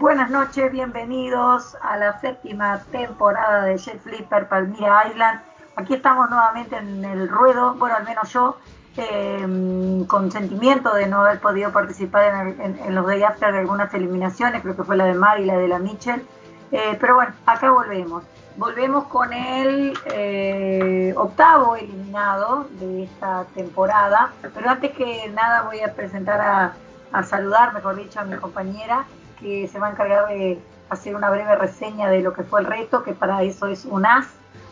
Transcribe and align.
Buenas 0.00 0.30
noches, 0.30 0.72
bienvenidos 0.72 1.76
a 1.82 1.98
la 1.98 2.18
séptima 2.22 2.80
temporada 2.90 3.64
de 3.64 3.76
Jet 3.76 4.00
Flipper 4.00 4.48
Palmira 4.48 5.06
Island. 5.10 5.42
Aquí 5.76 5.92
estamos 5.92 6.30
nuevamente 6.30 6.74
en 6.78 7.04
el 7.04 7.28
ruedo, 7.28 7.74
bueno, 7.74 7.96
al 7.96 8.04
menos 8.04 8.32
yo, 8.32 8.56
eh, 8.96 10.06
con 10.08 10.32
sentimiento 10.32 10.94
de 10.94 11.06
no 11.06 11.20
haber 11.20 11.38
podido 11.38 11.70
participar 11.70 12.46
en, 12.46 12.94
los 12.94 13.06
day 13.06 13.22
after 13.22 13.52
de 13.52 13.58
algunas 13.58 13.92
eliminaciones, 13.92 14.62
creo 14.62 14.74
que 14.74 14.84
fue 14.84 14.96
la 14.96 15.04
de 15.04 15.12
Mar 15.12 15.38
y 15.38 15.44
la 15.44 15.58
de 15.58 15.68
la 15.68 15.78
Mitchell. 15.78 16.26
Eh, 16.72 16.96
pero 16.98 17.16
bueno, 17.16 17.34
acá 17.44 17.70
volvemos. 17.70 18.24
Volvemos 18.56 19.04
con 19.04 19.34
el 19.34 19.92
eh, 20.06 21.12
octavo 21.14 21.76
eliminado 21.76 22.68
de 22.80 23.04
esta 23.04 23.44
temporada. 23.54 24.32
Pero 24.40 24.70
antes 24.70 24.92
que 24.92 25.30
nada 25.34 25.60
voy 25.60 25.80
a 25.80 25.92
presentar 25.92 26.40
a, 26.40 26.72
a 27.12 27.22
saludar, 27.22 27.74
mejor 27.74 27.96
dicho, 27.96 28.18
a 28.18 28.24
mi 28.24 28.38
compañera 28.38 29.04
que 29.40 29.68
se 29.68 29.78
va 29.78 29.88
a 29.88 29.90
encargar 29.90 30.28
de 30.28 30.58
hacer 30.90 31.16
una 31.16 31.30
breve 31.30 31.56
reseña 31.56 32.08
de 32.08 32.20
lo 32.20 32.32
que 32.32 32.42
fue 32.42 32.60
el 32.60 32.66
reto, 32.66 33.02
que 33.02 33.12
para 33.12 33.42
eso 33.42 33.66
es 33.66 33.84
un 33.84 34.06
as. 34.06 34.26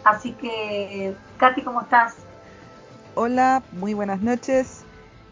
Así 0.05 0.33
que, 0.33 1.15
Katy, 1.39 1.63
¿cómo 1.63 1.81
estás? 1.81 2.17
Hola, 3.15 3.63
muy 3.73 3.95
buenas 3.95 4.21
noches. 4.21 4.85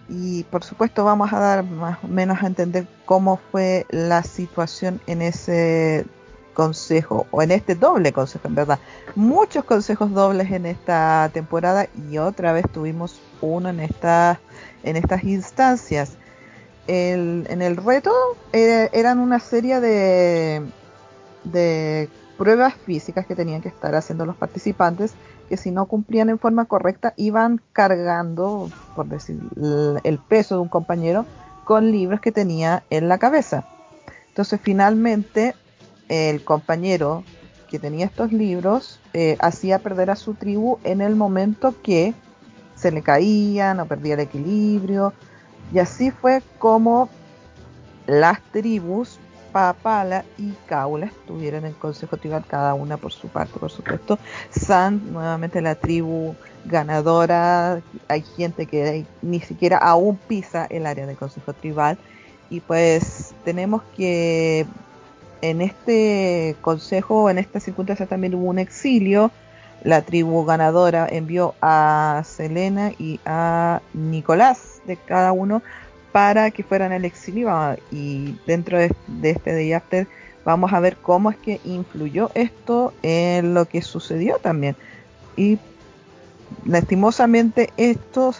Y 0.08 0.44
por 0.44 0.62
supuesto 0.62 1.04
vamos 1.04 1.32
a 1.32 1.40
dar 1.40 1.64
más 1.64 2.02
o 2.02 2.08
menos 2.08 2.42
a 2.42 2.46
entender 2.46 2.86
cómo 3.04 3.40
fue 3.50 3.86
la 3.90 4.22
situación 4.22 5.00
en 5.06 5.22
ese 5.22 6.06
consejo, 6.54 7.26
o 7.32 7.42
en 7.42 7.50
este 7.50 7.74
doble 7.74 8.12
consejo, 8.12 8.48
en 8.48 8.54
verdad. 8.54 8.78
Muchos 9.14 9.64
consejos 9.64 10.12
dobles 10.12 10.50
en 10.50 10.64
esta 10.64 11.28
temporada 11.32 11.86
y 12.08 12.18
otra 12.18 12.52
vez 12.52 12.64
tuvimos 12.72 13.20
uno 13.42 13.68
en, 13.68 13.80
esta, 13.80 14.40
en 14.82 14.96
estas 14.96 15.22
instancias 15.24 16.16
en 16.86 17.62
el 17.62 17.76
reto 17.76 18.12
eran 18.52 19.18
una 19.18 19.40
serie 19.40 19.80
de, 19.80 20.62
de 21.44 22.08
pruebas 22.36 22.74
físicas 22.74 23.26
que 23.26 23.34
tenían 23.34 23.62
que 23.62 23.68
estar 23.68 23.94
haciendo 23.94 24.26
los 24.26 24.36
participantes 24.36 25.14
que 25.48 25.56
si 25.56 25.70
no 25.70 25.86
cumplían 25.86 26.28
en 26.28 26.38
forma 26.38 26.64
correcta 26.66 27.14
iban 27.16 27.60
cargando, 27.72 28.70
por 28.94 29.06
decir, 29.06 29.38
el 30.02 30.18
peso 30.18 30.56
de 30.56 30.60
un 30.60 30.68
compañero 30.68 31.24
con 31.64 31.90
libros 31.90 32.20
que 32.20 32.32
tenía 32.32 32.84
en 32.90 33.08
la 33.08 33.18
cabeza. 33.18 33.66
Entonces 34.28 34.60
finalmente 34.62 35.54
el 36.08 36.44
compañero 36.44 37.24
que 37.68 37.78
tenía 37.78 38.06
estos 38.06 38.32
libros 38.32 39.00
eh, 39.12 39.36
hacía 39.40 39.78
perder 39.78 40.10
a 40.10 40.16
su 40.16 40.34
tribu 40.34 40.78
en 40.84 41.00
el 41.00 41.16
momento 41.16 41.74
que 41.82 42.14
se 42.76 42.92
le 42.92 43.02
caían 43.02 43.80
o 43.80 43.86
perdía 43.86 44.14
el 44.14 44.20
equilibrio 44.20 45.12
y 45.72 45.78
así 45.78 46.10
fue 46.10 46.42
como 46.58 47.08
las 48.06 48.40
tribus 48.52 49.18
Papala 49.56 50.22
y 50.36 50.52
Kaula 50.66 51.06
estuvieron 51.06 51.60
en 51.60 51.68
el 51.68 51.76
Consejo 51.76 52.18
Tribal, 52.18 52.44
cada 52.46 52.74
una 52.74 52.98
por 52.98 53.10
su 53.10 53.28
parte, 53.28 53.58
por 53.58 53.70
supuesto. 53.70 54.18
San, 54.50 55.14
nuevamente 55.14 55.62
la 55.62 55.74
tribu 55.76 56.34
ganadora. 56.66 57.80
Hay 58.06 58.22
gente 58.36 58.66
que 58.66 59.06
ni 59.22 59.40
siquiera 59.40 59.78
aún 59.78 60.18
pisa 60.28 60.66
el 60.68 60.84
área 60.84 61.06
del 61.06 61.16
Consejo 61.16 61.54
Tribal. 61.54 61.96
Y 62.50 62.60
pues 62.60 63.32
tenemos 63.46 63.80
que 63.96 64.66
en 65.40 65.62
este 65.62 66.54
consejo, 66.60 67.30
en 67.30 67.38
esta 67.38 67.58
circunstancia 67.58 68.04
también 68.04 68.34
hubo 68.34 68.50
un 68.50 68.58
exilio. 68.58 69.30
La 69.86 70.02
tribu 70.02 70.44
ganadora 70.44 71.06
envió 71.08 71.54
a 71.62 72.24
Selena 72.26 72.90
y 72.98 73.20
a 73.24 73.80
Nicolás 73.94 74.80
de 74.84 74.96
cada 74.96 75.30
uno 75.30 75.62
para 76.10 76.50
que 76.50 76.64
fueran 76.64 76.90
al 76.90 77.04
exilio. 77.04 77.48
Y 77.92 78.36
dentro 78.48 78.78
de, 78.78 78.90
este 79.22 79.52
Day 79.52 79.72
After 79.72 80.08
vamos 80.44 80.72
a 80.72 80.80
ver 80.80 80.96
cómo 80.96 81.30
es 81.30 81.36
que 81.36 81.60
influyó 81.64 82.32
esto 82.34 82.94
en 83.04 83.54
lo 83.54 83.66
que 83.66 83.80
sucedió 83.80 84.38
también. 84.38 84.74
Y 85.36 85.60
lastimosamente 86.64 87.70
esto 87.76 88.34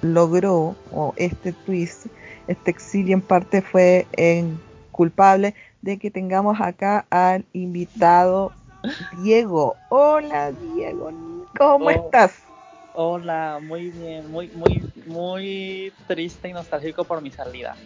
logró 0.00 0.76
o 0.92 1.12
este 1.18 1.52
twist 1.52 2.06
este 2.48 2.70
exilio 2.70 3.12
en 3.12 3.20
parte 3.20 3.60
fue 3.60 4.06
en 4.12 4.58
culpable 4.92 5.54
de 5.82 5.98
que 5.98 6.10
tengamos 6.10 6.58
acá 6.62 7.04
al 7.10 7.44
invitado 7.52 8.52
Diego. 9.22 9.76
Hola 9.88 10.52
Diego, 10.52 11.10
¿cómo 11.56 11.86
oh. 11.86 11.90
estás? 11.90 12.34
Hola, 12.92 13.60
muy 13.62 13.90
bien, 13.90 14.30
muy, 14.30 14.48
muy, 14.48 14.82
muy 15.06 15.92
triste 16.06 16.48
y 16.48 16.52
nostálgico 16.52 17.04
por 17.04 17.22
mi 17.22 17.30
salida. 17.30 17.76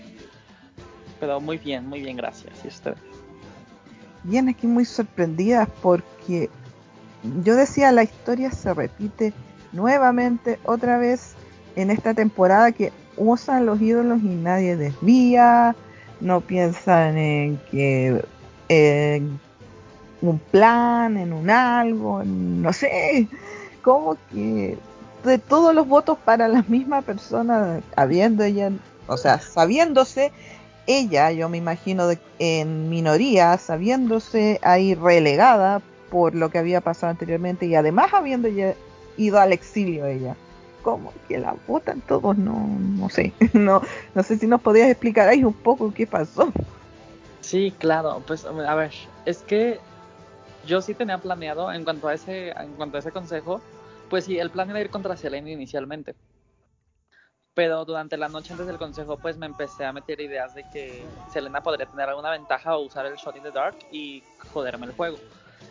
Pero 1.21 1.41
muy 1.41 1.59
bien, 1.59 1.87
muy 1.87 2.01
bien, 2.01 2.17
gracias. 2.17 2.53
¿Y 2.65 2.69
usted? 2.69 2.95
Bien, 4.23 4.49
aquí 4.49 4.67
muy 4.67 4.85
sorprendida 4.85 5.69
porque 5.83 6.49
yo 7.43 7.55
decía 7.55 7.93
la 7.93 8.03
historia 8.03 8.51
se 8.51 8.73
repite 8.73 9.33
nuevamente 9.73 10.59
otra 10.65 10.99
vez 10.99 11.35
en 11.77 11.91
esta 11.91 12.15
temporada 12.15 12.73
que 12.73 12.93
usan 13.17 13.67
los 13.67 13.81
ídolos 13.81 14.21
y 14.23 14.29
nadie 14.29 14.77
desvía, 14.77 15.77
no 16.21 16.41
piensan 16.41 17.19
en 17.19 17.59
que 17.71 18.25
en 18.69 19.39
un 20.29 20.39
plan, 20.39 21.17
en 21.17 21.33
un 21.33 21.51
algo, 21.51 22.23
no 22.25 22.73
sé, 22.73 23.29
como 23.83 24.17
que 24.31 24.79
de 25.25 25.39
todos 25.39 25.75
los 25.75 25.87
votos 25.87 26.19
para 26.25 26.49
la 26.49 26.63
misma 26.69 27.03
persona, 27.03 27.81
habiendo 27.97 28.45
ella, 28.45 28.71
o 29.07 29.17
sea, 29.17 29.41
sabiéndose 29.41 30.33
ella, 30.87 31.31
yo 31.31 31.49
me 31.49 31.59
imagino, 31.59 32.07
de, 32.07 32.19
en 32.39 32.91
minoría, 32.91 33.57
sabiéndose 33.59 34.61
ahí 34.63 34.95
relegada 34.95 35.81
por 36.11 36.35
lo 36.35 36.51
que 36.51 36.59
había 36.59 36.81
pasado 36.81 37.11
anteriormente 37.11 37.67
y 37.67 37.75
además 37.75 38.13
habiendo 38.13 38.49
ido 39.17 39.41
al 39.41 39.53
exilio 39.53 40.07
ella. 40.07 40.37
¿Cómo 40.83 41.15
que 41.29 41.39
la 41.39 41.57
votan 41.67 42.03
todos? 42.03 42.37
No, 42.37 42.69
no 42.79 43.09
sé. 43.09 43.33
No, 43.55 43.81
no 44.15 44.23
sé 44.23 44.37
si 44.37 44.47
nos 44.47 44.61
podías 44.61 44.91
explicar 44.91 45.29
ahí 45.29 45.43
un 45.43 45.55
poco 45.55 45.95
qué 45.95 46.07
pasó. 46.07 46.53
Sí, 47.41 47.73
claro. 47.79 48.23
Pues 48.27 48.45
a 48.45 48.75
ver, 48.75 48.93
es 49.25 49.39
que 49.39 49.81
yo 50.67 50.81
sí 50.81 50.95
tenía 50.95 51.19
planeado 51.19 51.73
en 51.73 51.85
cuanto 51.85 52.09
a 52.09 52.15
ese, 52.15 52.51
en 52.51 52.75
cuanto 52.75 52.97
a 52.97 53.01
ese 53.01 53.13
consejo, 53.13 53.61
pues 54.09 54.25
sí, 54.25 54.39
el 54.39 54.51
plan 54.51 54.71
era 54.71 54.81
ir 54.81 54.91
contra 54.91 55.17
Selena 55.17 55.51
inicialmente. 55.51 56.15
Pero 57.55 57.85
durante 57.85 58.17
la 58.17 58.29
noche 58.29 58.53
antes 58.53 58.67
del 58.67 58.79
consejo, 58.79 59.17
pues 59.17 59.37
me 59.37 59.47
empecé 59.47 59.85
a 59.85 59.93
meter 59.93 60.21
ideas 60.21 60.55
de 60.55 60.65
que 60.73 61.05
Selena 61.33 61.63
podría 61.63 61.87
tener 61.87 62.09
alguna 62.09 62.31
ventaja 62.31 62.77
o 62.77 62.85
usar 62.85 63.07
el 63.07 63.17
Shot 63.17 63.37
in 63.37 63.45
the 63.45 63.53
Dark 63.53 63.77
y 63.93 64.23
joderme 64.53 64.87
el 64.87 64.93
juego. 64.93 65.19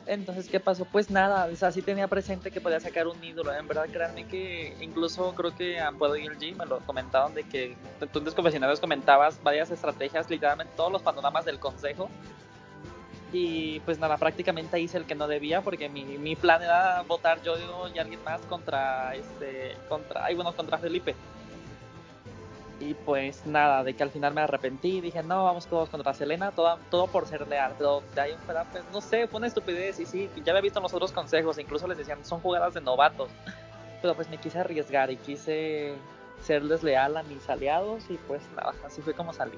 Entonces, 0.05 0.49
¿qué 0.49 0.59
pasó? 0.59 0.85
Pues 0.85 1.09
nada, 1.09 1.45
o 1.45 1.55
sea, 1.55 1.71
sí 1.71 1.81
tenía 1.81 2.07
presente 2.07 2.51
que 2.51 2.61
podía 2.61 2.79
sacar 2.79 3.07
un 3.07 3.21
ídolo. 3.23 3.53
En 3.53 3.67
verdad, 3.67 3.87
créanme 3.91 4.25
que 4.25 4.75
incluso 4.81 5.33
creo 5.35 5.55
que 5.55 5.79
Ampuedo 5.79 6.15
y 6.17 6.25
el 6.25 6.37
G 6.37 6.55
me 6.55 6.65
lo 6.65 6.79
comentaron 6.79 7.33
de 7.33 7.43
que 7.43 7.75
tú 8.11 8.19
en 8.19 8.25
tus 8.25 8.79
comentabas 8.79 9.41
varias 9.43 9.71
estrategias, 9.71 10.29
literalmente 10.29 10.73
todos 10.75 10.91
los 10.91 11.01
panoramas 11.01 11.45
del 11.45 11.59
consejo 11.59 12.09
y 13.33 13.79
pues 13.79 13.97
nada, 13.97 14.17
prácticamente 14.17 14.79
hice 14.79 14.97
el 14.97 15.05
que 15.05 15.15
no 15.15 15.27
debía 15.27 15.61
porque 15.61 15.89
mi, 15.89 16.03
mi 16.03 16.35
plan 16.35 16.61
era 16.61 17.01
votar 17.01 17.41
yo 17.41 17.55
y 17.93 17.97
alguien 17.97 18.23
más 18.23 18.39
contra 18.41 19.15
este, 19.15 19.75
contra, 19.89 20.23
ay 20.25 20.35
bueno, 20.35 20.55
contra 20.55 20.77
Felipe. 20.77 21.15
Y 22.79 22.93
pues 22.93 23.45
nada, 23.45 23.83
de 23.83 23.95
que 23.95 24.03
al 24.03 24.11
final 24.11 24.33
me 24.33 24.41
arrepentí, 24.41 25.01
dije, 25.01 25.23
no, 25.23 25.45
vamos 25.45 25.65
todos 25.67 25.89
contra 25.89 26.13
Selena, 26.13 26.51
todo, 26.51 26.77
todo 26.91 27.07
por 27.07 27.25
ser 27.25 27.47
leal, 27.47 27.73
pero 27.77 28.03
de 28.13 28.21
ahí 28.21 28.31
un 28.33 28.39
pues 28.71 28.83
no 28.91 29.01
sé, 29.01 29.27
fue 29.27 29.39
una 29.39 29.47
estupidez 29.47 29.99
y 29.99 30.05
sí, 30.05 30.29
ya 30.43 30.51
había 30.51 30.61
visto 30.61 30.79
los 30.79 30.93
otros 30.93 31.11
consejos, 31.11 31.57
incluso 31.57 31.87
les 31.87 31.97
decían, 31.97 32.23
son 32.23 32.39
jugadas 32.41 32.73
de 32.75 32.81
novatos, 32.81 33.29
pero 34.01 34.13
pues 34.15 34.29
me 34.29 34.37
quise 34.37 34.59
arriesgar 34.59 35.09
y 35.09 35.17
quise 35.17 35.95
serles 36.43 36.83
leal 36.83 37.17
a 37.17 37.23
mis 37.23 37.49
aliados 37.49 38.03
y 38.09 38.17
pues 38.27 38.43
nada, 38.55 38.73
así 38.85 39.01
fue 39.01 39.13
como 39.13 39.33
salí. 39.33 39.57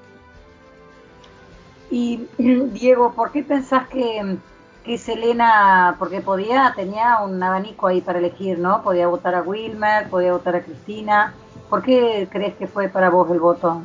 Y 1.90 2.26
Diego, 2.38 3.12
¿por 3.12 3.32
qué 3.32 3.42
pensás 3.42 3.88
que, 3.88 4.36
que 4.84 4.98
Selena, 4.98 5.96
porque 5.98 6.20
podía, 6.20 6.72
tenía 6.76 7.20
un 7.24 7.42
abanico 7.42 7.86
ahí 7.86 8.00
para 8.00 8.18
elegir, 8.18 8.58
¿no? 8.58 8.82
Podía 8.82 9.06
votar 9.06 9.34
a 9.34 9.42
Wilmer, 9.42 10.08
podía 10.08 10.32
votar 10.32 10.56
a 10.56 10.62
Cristina. 10.62 11.34
¿Por 11.70 11.82
qué 11.82 12.28
crees 12.30 12.54
que 12.54 12.66
fue 12.66 12.88
para 12.88 13.10
vos 13.10 13.30
el 13.30 13.40
voto? 13.40 13.82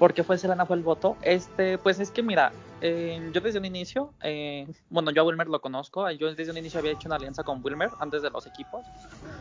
porque 0.00 0.24
fue 0.24 0.38
Selena 0.38 0.64
fue 0.64 0.76
el 0.76 0.82
voto. 0.82 1.18
Este, 1.20 1.76
pues 1.76 2.00
es 2.00 2.10
que 2.10 2.22
mira, 2.22 2.52
eh, 2.80 3.30
yo 3.32 3.40
desde 3.40 3.58
un 3.58 3.64
inicio, 3.64 4.12
eh, 4.22 4.66
bueno, 4.88 5.10
yo 5.10 5.22
a 5.22 5.24
Wilmer 5.24 5.48
lo 5.48 5.60
conozco, 5.60 6.10
yo 6.10 6.34
desde 6.34 6.50
un 6.50 6.58
inicio 6.58 6.80
había 6.80 6.92
hecho 6.92 7.08
una 7.08 7.16
alianza 7.16 7.42
con 7.42 7.62
Wilmer 7.62 7.90
antes 7.98 8.22
de 8.22 8.30
los 8.30 8.46
equipos. 8.46 8.86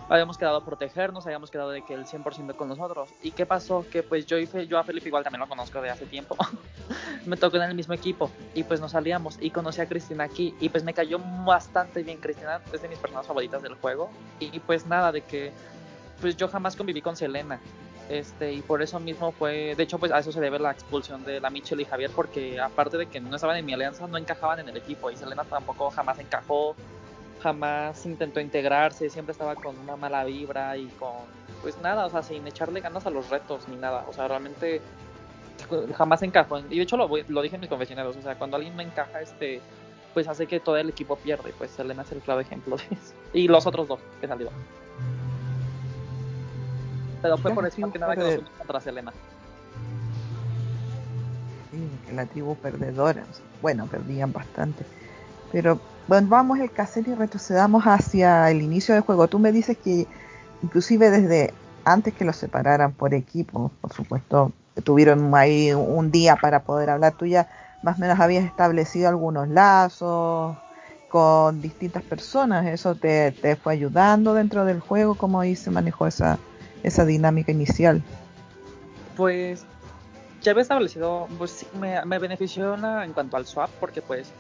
Habíamos 0.10 0.38
quedado 0.38 0.58
a 0.58 0.66
protegernos, 0.66 1.26
habíamos 1.26 1.52
quedado 1.52 1.72
de 1.72 1.84
que 1.84 1.94
el 1.94 2.06
100% 2.06 2.56
con 2.56 2.68
nosotros. 2.68 3.10
¿Y 3.22 3.32
qué 3.32 3.46
pasó? 3.46 3.86
Que 3.90 4.04
pues 4.04 4.26
yo, 4.26 4.38
y 4.38 4.44
a 4.74 4.84
Felipe 4.84 5.08
igual 5.08 5.24
también 5.24 5.40
lo 5.40 5.48
conozco 5.48 5.82
de 5.82 5.90
hace 5.90 6.06
tiempo. 6.06 6.36
me 7.26 7.38
tocó 7.38 7.58
en 7.58 7.64
el 7.64 7.76
mismo 7.76 7.94
equipo 7.94 8.30
y 8.54 8.64
pues 8.64 8.80
nos 8.80 8.92
salíamos 8.92 9.38
y 9.42 9.52
conocí 9.52 9.82
a 9.82 9.88
Cristina 9.88 10.24
aquí 10.24 10.56
y 10.60 10.70
pues 10.70 10.84
me 10.84 10.94
cayó 10.94 11.20
bastante 11.46 12.04
bien 12.04 12.20
Cristina, 12.20 12.62
es 12.74 12.82
de 12.82 12.88
mis 12.88 13.00
personas 13.00 13.28
favoritas 13.28 13.62
del 13.62 13.76
juego. 13.76 14.10
Y 14.40 14.60
pues 14.60 14.86
nada, 14.86 15.12
de 15.12 15.22
que 15.22 15.52
pues 16.22 16.36
yo 16.36 16.48
jamás 16.48 16.76
conviví 16.76 17.02
con 17.02 17.16
Selena 17.16 17.60
Este, 18.10 18.52
y 18.54 18.62
por 18.62 18.82
eso 18.82 19.00
mismo 19.00 19.32
fue, 19.32 19.76
de 19.76 19.84
hecho, 19.84 20.00
pues 20.00 20.12
a 20.12 20.18
eso 20.18 20.32
se 20.32 20.42
debe 20.42 20.58
la 20.58 20.72
expulsión 20.72 21.24
de 21.24 21.40
la 21.40 21.52
Michelle 21.52 21.84
y 21.84 21.86
Javier, 21.86 22.10
porque 22.16 22.60
aparte 22.60 22.98
de 22.98 23.06
que 23.06 23.22
no 23.22 23.36
estaban 23.36 23.56
en 23.58 23.66
mi 23.66 23.74
alianza, 23.74 24.08
no 24.08 24.18
encajaban 24.18 24.60
en 24.60 24.70
el 24.70 24.78
equipo. 24.78 25.12
Y 25.12 25.16
Selena 25.16 25.44
tampoco 25.44 25.92
jamás 25.92 26.18
encajó, 26.18 26.76
jamás 27.40 28.04
intentó 28.08 28.40
integrarse, 28.40 29.12
siempre 29.12 29.34
estaba 29.34 29.54
con 29.54 29.78
una 29.78 29.96
mala 29.96 30.24
vibra 30.24 30.76
y 30.76 30.88
con, 31.00 31.18
pues 31.62 31.80
nada, 31.82 32.08
o 32.08 32.10
sea, 32.10 32.24
sin 32.24 32.48
echarle 32.48 32.82
ganas 32.82 33.06
a 33.06 33.12
los 33.12 33.30
retos 33.30 33.68
ni 33.68 33.76
nada. 33.76 34.06
O 34.10 34.14
sea, 34.14 34.28
realmente 34.28 34.82
jamás 35.96 36.24
encajó. 36.24 36.60
Y 36.60 36.78
de 36.78 36.82
hecho 36.82 36.98
lo, 36.98 37.08
lo 37.28 37.42
dije 37.44 37.56
en 37.56 37.62
mis 37.62 37.70
confesionarios, 37.70 38.18
o 38.18 38.22
sea, 38.24 38.36
cuando 38.40 38.58
alguien 38.58 38.76
no 38.76 38.82
encaja, 38.82 39.22
este, 39.22 39.62
pues 40.16 40.28
hace 40.28 40.48
que 40.48 40.60
todo 40.60 40.78
el 40.78 40.90
equipo 40.90 41.16
pierde. 41.16 41.54
Pues 41.58 41.70
Selena 41.70 42.02
es 42.02 42.12
el 42.12 42.22
claro 42.22 42.40
ejemplo 42.40 42.76
de 42.76 42.84
eso. 42.86 43.14
Y 43.34 43.48
los 43.48 43.68
otros 43.68 43.88
dos 43.88 44.00
que 44.20 44.28
salieron. 44.28 44.54
Pero 47.22 47.38
fue 47.38 47.54
por 47.54 47.66
eso 47.66 47.92
que 47.92 48.00
nada 48.00 48.16
que 48.16 48.40
nos 48.40 48.50
contra 48.58 48.80
Selena. 48.80 49.12
Sí, 51.72 51.90
la 52.14 52.26
tribu 52.26 52.56
perdedora. 52.56 53.26
Bueno, 53.62 53.88
perdían 53.88 54.32
bastante. 54.32 54.86
Pero 55.52 55.80
bueno, 56.08 56.28
vamos 56.28 56.60
el 56.60 56.72
cassette 56.72 57.10
y 57.10 57.14
retrocedamos 57.16 57.84
hacia 57.84 58.50
el 58.50 58.62
inicio 58.62 58.96
del 58.96 59.04
juego. 59.04 59.28
Tú 59.28 59.40
me 59.40 59.52
dices 59.52 59.78
que 59.78 60.08
inclusive 60.64 61.12
desde 61.12 61.54
antes 61.86 62.14
que 62.14 62.26
los 62.26 62.36
separaran 62.36 62.94
por 62.94 63.14
equipo, 63.14 63.72
por 63.82 63.94
supuesto, 63.94 64.52
tuvieron 64.84 65.34
ahí 65.36 65.74
un 65.74 66.12
día 66.12 66.36
para 66.36 66.64
poder 66.64 66.90
hablar. 66.90 67.14
Tú 67.14 67.26
ya 67.26 67.48
más 67.82 67.98
o 67.98 68.02
menos 68.02 68.20
habías 68.20 68.46
establecido 68.46 69.10
algunos 69.10 69.48
lazos 69.48 70.58
con 71.08 71.62
distintas 71.62 72.04
personas. 72.04 72.66
¿Eso 72.68 72.96
te, 72.96 73.32
te 73.32 73.56
fue 73.56 73.74
ayudando 73.74 74.34
dentro 74.34 74.66
del 74.66 74.80
juego? 74.80 75.16
¿Cómo 75.16 75.40
ahí 75.40 75.56
se 75.56 75.72
manejó 75.72 76.08
esa, 76.08 76.40
esa 76.84 77.06
dinámica 77.06 77.52
inicial? 77.52 78.02
Pues 79.16 79.66
ya 80.42 80.52
había 80.52 80.62
establecido, 80.64 81.28
pues 81.38 81.66
me, 81.80 82.04
me 82.06 82.20
benefició 82.20 82.76
en 83.04 83.14
cuanto 83.14 83.38
al 83.38 83.46
swap, 83.46 83.70
porque 83.80 84.02
pues 84.02 84.32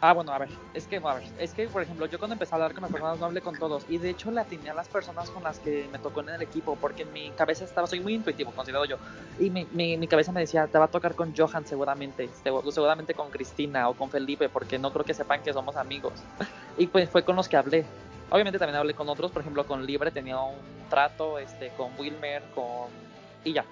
Ah, 0.00 0.12
bueno, 0.12 0.32
a 0.32 0.38
ver, 0.38 0.50
es 0.74 0.86
que, 0.86 0.96
a 0.96 1.14
ver, 1.14 1.24
es 1.38 1.52
que, 1.54 1.68
por 1.68 1.82
ejemplo, 1.82 2.06
yo 2.06 2.18
cuando 2.18 2.34
empecé 2.34 2.54
a 2.54 2.56
hablar 2.56 2.74
con 2.74 2.82
las 2.82 2.92
personas 2.92 3.18
no 3.18 3.26
hablé 3.26 3.40
con 3.40 3.58
todos 3.58 3.86
y 3.88 3.98
de 3.98 4.10
hecho 4.10 4.30
le 4.30 4.40
atiné 4.40 4.70
a 4.70 4.74
las 4.74 4.88
personas 4.88 5.30
con 5.30 5.42
las 5.42 5.58
que 5.58 5.88
me 5.90 5.98
tocó 5.98 6.20
en 6.20 6.28
el 6.30 6.42
equipo 6.42 6.76
porque 6.76 7.04
en 7.04 7.12
mi 7.12 7.30
cabeza 7.30 7.64
estaba, 7.64 7.86
soy 7.86 8.00
muy 8.00 8.14
intuitivo, 8.14 8.52
considero 8.52 8.84
yo, 8.84 8.98
y 9.38 9.48
mi, 9.48 9.66
mi, 9.72 9.96
mi 9.96 10.06
cabeza 10.06 10.32
me 10.32 10.40
decía, 10.40 10.66
te 10.66 10.78
va 10.78 10.84
a 10.84 10.88
tocar 10.88 11.14
con 11.14 11.34
Johan 11.34 11.66
seguramente, 11.66 12.28
seguramente 12.42 13.14
con 13.14 13.30
Cristina 13.30 13.88
o 13.88 13.94
con 13.94 14.10
Felipe 14.10 14.48
porque 14.48 14.78
no 14.78 14.92
creo 14.92 15.04
que 15.04 15.14
sepan 15.14 15.42
que 15.42 15.52
somos 15.52 15.76
amigos. 15.76 16.12
y 16.78 16.86
pues 16.86 17.08
fue 17.08 17.24
con 17.24 17.36
los 17.36 17.48
que 17.48 17.56
hablé. 17.56 17.86
Obviamente 18.30 18.58
también 18.58 18.76
hablé 18.76 18.94
con 18.94 19.08
otros, 19.08 19.30
por 19.30 19.42
ejemplo, 19.42 19.66
con 19.66 19.86
Libre 19.86 20.10
tenía 20.10 20.38
un 20.40 20.56
trato, 20.90 21.38
este, 21.38 21.70
con 21.76 21.92
Wilmer, 21.98 22.42
con... 22.54 22.88
y 23.44 23.52
ya, 23.52 23.64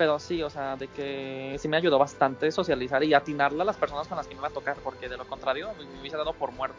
pero 0.00 0.18
sí, 0.18 0.42
o 0.42 0.48
sea, 0.48 0.76
de 0.76 0.88
que 0.88 1.56
sí 1.58 1.68
me 1.68 1.76
ayudó 1.76 1.98
bastante 1.98 2.50
socializar 2.50 3.04
y 3.04 3.12
atinarle 3.12 3.60
a 3.60 3.66
las 3.66 3.76
personas 3.76 4.08
con 4.08 4.16
las 4.16 4.26
que 4.26 4.34
me 4.34 4.38
iba 4.38 4.48
a 4.48 4.50
tocar, 4.50 4.78
porque 4.82 5.10
de 5.10 5.18
lo 5.18 5.26
contrario 5.26 5.68
me 5.78 6.00
hubiese 6.00 6.16
dado 6.16 6.32
por 6.32 6.52
muerto. 6.52 6.78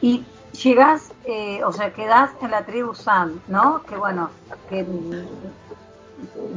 Y 0.00 0.24
llegas, 0.62 1.12
eh, 1.24 1.64
o 1.64 1.72
sea, 1.72 1.92
quedas 1.92 2.30
en 2.40 2.52
la 2.52 2.64
tribu 2.64 2.94
Sam, 2.94 3.40
¿no? 3.48 3.82
Que 3.82 3.96
bueno, 3.96 4.30
que 4.68 4.86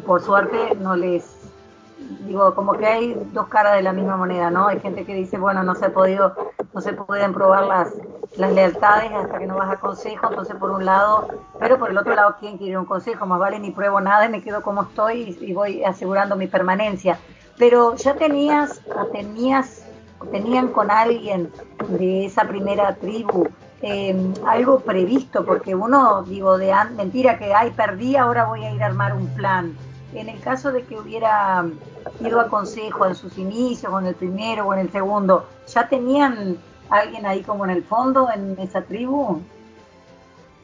por 0.05 0.21
suerte 0.21 0.75
no 0.75 0.95
les 0.95 1.40
digo, 2.25 2.53
como 2.55 2.73
que 2.73 2.85
hay 2.85 3.13
dos 3.33 3.47
caras 3.47 3.75
de 3.75 3.81
la 3.81 3.93
misma 3.93 4.17
moneda, 4.17 4.49
¿no? 4.49 4.67
Hay 4.67 4.79
gente 4.79 5.05
que 5.05 5.13
dice, 5.13 5.37
bueno, 5.37 5.63
no 5.63 5.75
se 5.75 5.85
ha 5.85 5.93
podido, 5.93 6.35
no 6.73 6.81
se 6.81 6.93
pueden 6.93 7.33
probar 7.33 7.65
las, 7.65 7.93
las 8.37 8.53
lealtades 8.53 9.11
hasta 9.11 9.39
que 9.39 9.47
no 9.47 9.57
vas 9.57 9.71
a 9.71 9.79
consejo, 9.79 10.27
entonces 10.29 10.55
por 10.55 10.71
un 10.71 10.85
lado, 10.85 11.27
pero 11.59 11.77
por 11.77 11.89
el 11.89 11.97
otro 11.97 12.15
lado, 12.15 12.35
¿quién 12.39 12.57
quiere 12.57 12.77
un 12.77 12.85
consejo? 12.85 13.25
Más 13.25 13.39
vale 13.39 13.59
ni 13.59 13.71
pruebo 13.71 13.99
nada 14.01 14.25
y 14.25 14.29
me 14.29 14.41
quedo 14.41 14.61
como 14.61 14.83
estoy 14.83 15.37
y, 15.39 15.53
voy 15.53 15.83
asegurando 15.83 16.35
mi 16.35 16.47
permanencia. 16.47 17.19
Pero 17.57 17.95
ya 17.95 18.15
tenías, 18.15 18.81
o 18.95 19.05
tenías, 19.07 19.85
o 20.19 20.25
tenían 20.25 20.69
con 20.69 20.89
alguien 20.89 21.51
de 21.89 22.25
esa 22.25 22.43
primera 22.45 22.95
tribu 22.95 23.47
eh, 23.83 24.15
algo 24.45 24.79
previsto, 24.79 25.43
porque 25.43 25.75
uno, 25.75 26.23
digo, 26.23 26.57
de 26.57 26.71
mentira 26.95 27.37
que, 27.37 27.53
ay, 27.53 27.71
perdí, 27.71 28.15
ahora 28.15 28.45
voy 28.45 28.63
a 28.63 28.71
ir 28.71 28.83
a 28.83 28.85
armar 28.85 29.15
un 29.15 29.27
plan 29.29 29.75
en 30.13 30.29
el 30.29 30.39
caso 30.41 30.71
de 30.71 30.83
que 30.83 30.97
hubiera 30.97 31.65
ido 32.19 32.39
a 32.39 32.47
consejo 32.47 33.05
en 33.05 33.15
sus 33.15 33.37
inicios, 33.37 33.91
o 33.91 33.99
en 33.99 34.07
el 34.07 34.15
primero 34.15 34.67
o 34.67 34.73
en 34.73 34.79
el 34.79 34.91
segundo, 34.91 35.47
¿ya 35.67 35.87
tenían 35.87 36.57
alguien 36.89 37.25
ahí 37.25 37.41
como 37.41 37.65
en 37.65 37.71
el 37.71 37.83
fondo, 37.83 38.29
en 38.33 38.57
esa 38.59 38.81
tribu? 38.81 39.41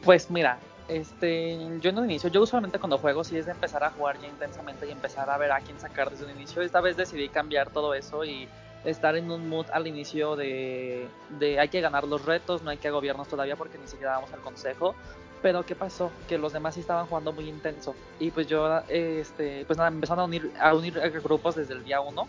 Pues 0.04 0.30
mira, 0.30 0.60
este, 0.88 1.58
yo 1.80 1.90
en 1.90 1.98
un 1.98 2.06
inicio, 2.06 2.30
yo 2.30 2.42
usualmente 2.42 2.80
cuando 2.80 2.98
juego 2.98 3.24
sí 3.24 3.38
es 3.38 3.46
de 3.46 3.52
empezar 3.52 3.84
a 3.84 3.92
jugar 3.92 4.20
ya 4.20 4.28
intensamente 4.28 4.88
y 4.88 4.92
empezar 4.92 5.30
a 5.30 5.38
ver 5.38 5.52
a 5.52 5.60
quién 5.60 5.80
sacar 5.80 6.10
desde 6.10 6.26
un 6.26 6.32
inicio. 6.32 6.62
Esta 6.62 6.82
vez 6.82 6.96
decidí 6.96 7.30
cambiar 7.30 7.70
todo 7.70 7.94
eso 7.94 8.24
y 8.24 8.48
estar 8.86 9.16
en 9.16 9.32
un 9.32 9.50
mood 9.50 9.66
al 9.74 9.88
inicio 9.88 10.36
de, 10.36 11.08
de 11.40 11.60
hay 11.60 11.70
que 11.70 11.82
ganar 11.82 12.06
los 12.06 12.26
retos, 12.26 12.64
no 12.64 12.70
hay 12.70 12.78
que 12.78 12.88
agobiarnos 12.88 13.28
todavía 13.28 13.56
porque 13.56 13.78
ni 13.78 13.88
siquiera 13.88 14.14
vamos 14.14 14.32
al 14.34 14.40
consejo. 14.40 14.96
Pero 15.42 15.64
¿qué 15.66 15.76
pasó? 15.76 16.12
Que 16.28 16.38
los 16.38 16.54
demás 16.54 16.74
sí 16.76 16.82
estaban 16.82 17.06
jugando 17.06 17.32
muy 17.32 17.48
intenso. 17.48 17.96
Y 18.20 18.32
pues 18.32 18.48
yo, 18.48 18.82
este, 18.88 19.66
pues 19.66 19.78
nada, 19.78 19.90
empezaron 19.90 20.22
a 20.22 20.26
unir, 20.26 20.52
a 20.60 20.74
unir 20.74 21.00
grupos 21.24 21.56
desde 21.56 21.74
el 21.74 21.84
día 21.84 22.02
uno. 22.02 22.28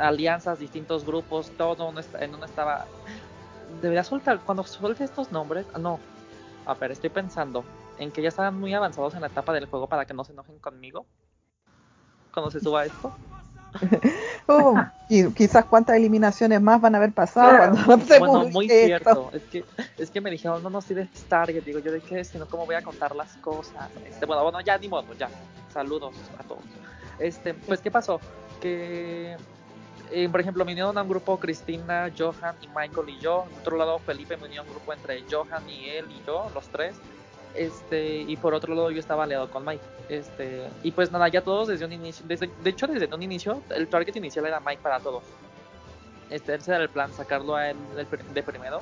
Alianzas, 0.00 0.58
distintos 0.58 1.04
grupos, 1.04 1.50
todo 1.56 1.92
en 2.20 2.34
uno 2.34 2.44
estaba... 2.44 2.86
Debería 3.80 4.04
soltar, 4.04 4.40
cuando 4.40 4.62
suelte 4.64 5.04
estos 5.04 5.32
nombres, 5.32 5.66
no. 5.78 5.98
A 6.66 6.74
ver, 6.74 6.92
estoy 6.92 7.10
pensando 7.10 7.64
en 7.98 8.10
que 8.12 8.22
ya 8.22 8.28
estaban 8.28 8.58
muy 8.58 8.74
avanzados 8.74 9.14
en 9.14 9.20
la 9.20 9.26
etapa 9.26 9.52
del 9.52 9.66
juego 9.66 9.86
para 9.86 10.04
que 10.04 10.14
no 10.14 10.24
se 10.24 10.32
enojen 10.32 10.58
conmigo. 10.58 11.06
Cuando 12.32 12.50
se 12.50 12.60
suba 12.60 12.84
esto. 12.84 13.12
Uh, 14.48 14.78
y 15.08 15.28
quizás 15.32 15.64
cuántas 15.64 15.96
eliminaciones 15.96 16.62
más 16.62 16.80
van 16.80 16.94
a 16.94 16.98
haber 16.98 17.10
pasado 17.10 17.74
bueno, 18.18 18.48
muy 18.50 18.68
cierto. 18.68 19.30
Es 19.32 19.42
que, 19.42 19.64
es 19.98 20.08
que 20.08 20.20
me 20.20 20.30
dijeron, 20.30 20.62
no, 20.62 20.70
no, 20.70 20.80
si 20.80 20.94
de 20.94 21.08
Target. 21.28 21.64
Digo, 21.64 21.80
yo 21.80 21.90
de 21.90 22.00
qué, 22.00 22.22
sino 22.22 22.46
cómo 22.46 22.64
voy 22.64 22.76
a 22.76 22.82
contar 22.82 23.16
las 23.16 23.36
cosas. 23.38 23.88
Este, 24.08 24.24
bueno, 24.24 24.44
bueno, 24.44 24.60
ya 24.60 24.78
ni 24.78 24.86
modo, 24.86 25.12
ya. 25.18 25.28
Saludos 25.74 26.14
a 26.38 26.44
todos. 26.44 26.62
Este, 27.18 27.54
pues, 27.54 27.80
¿qué 27.80 27.90
pasó? 27.90 28.20
Que, 28.60 29.36
eh, 30.12 30.28
por 30.28 30.40
ejemplo, 30.40 30.64
me 30.64 30.72
unieron 30.72 30.96
a 30.96 31.02
un 31.02 31.08
grupo 31.08 31.40
Cristina, 31.40 32.08
Johan 32.16 32.54
y 32.62 32.68
Michael 32.68 33.08
y 33.08 33.18
yo. 33.18 33.46
En 33.50 33.58
otro 33.58 33.76
lado, 33.76 33.98
Felipe 33.98 34.36
me 34.36 34.46
unió 34.46 34.60
a 34.60 34.64
un 34.64 34.70
grupo 34.70 34.92
entre 34.92 35.24
Johan 35.28 35.68
y 35.68 35.88
él 35.88 36.06
y 36.08 36.24
yo, 36.24 36.50
los 36.54 36.68
tres. 36.68 36.94
Este, 37.56 38.18
y 38.18 38.36
por 38.36 38.54
otro 38.54 38.74
lado 38.74 38.90
yo 38.90 39.00
estaba 39.00 39.24
aliado 39.24 39.50
con 39.50 39.64
Mike. 39.64 39.84
Este, 40.08 40.68
y 40.82 40.92
pues 40.92 41.10
nada, 41.10 41.28
ya 41.28 41.42
todos 41.42 41.68
desde 41.68 41.84
un 41.84 41.92
inicio, 41.92 42.24
desde, 42.28 42.50
de 42.62 42.70
hecho 42.70 42.86
desde 42.86 43.12
un 43.14 43.22
inicio, 43.22 43.62
el 43.70 43.88
target 43.88 44.16
inicial 44.16 44.46
era 44.46 44.60
Mike 44.60 44.80
para 44.82 45.00
todos. 45.00 45.24
Este, 46.30 46.54
ese 46.54 46.72
era 46.72 46.82
el 46.82 46.90
plan, 46.90 47.12
sacarlo 47.12 47.56
a 47.56 47.70
él 47.70 47.76
de 48.34 48.42
primero, 48.42 48.80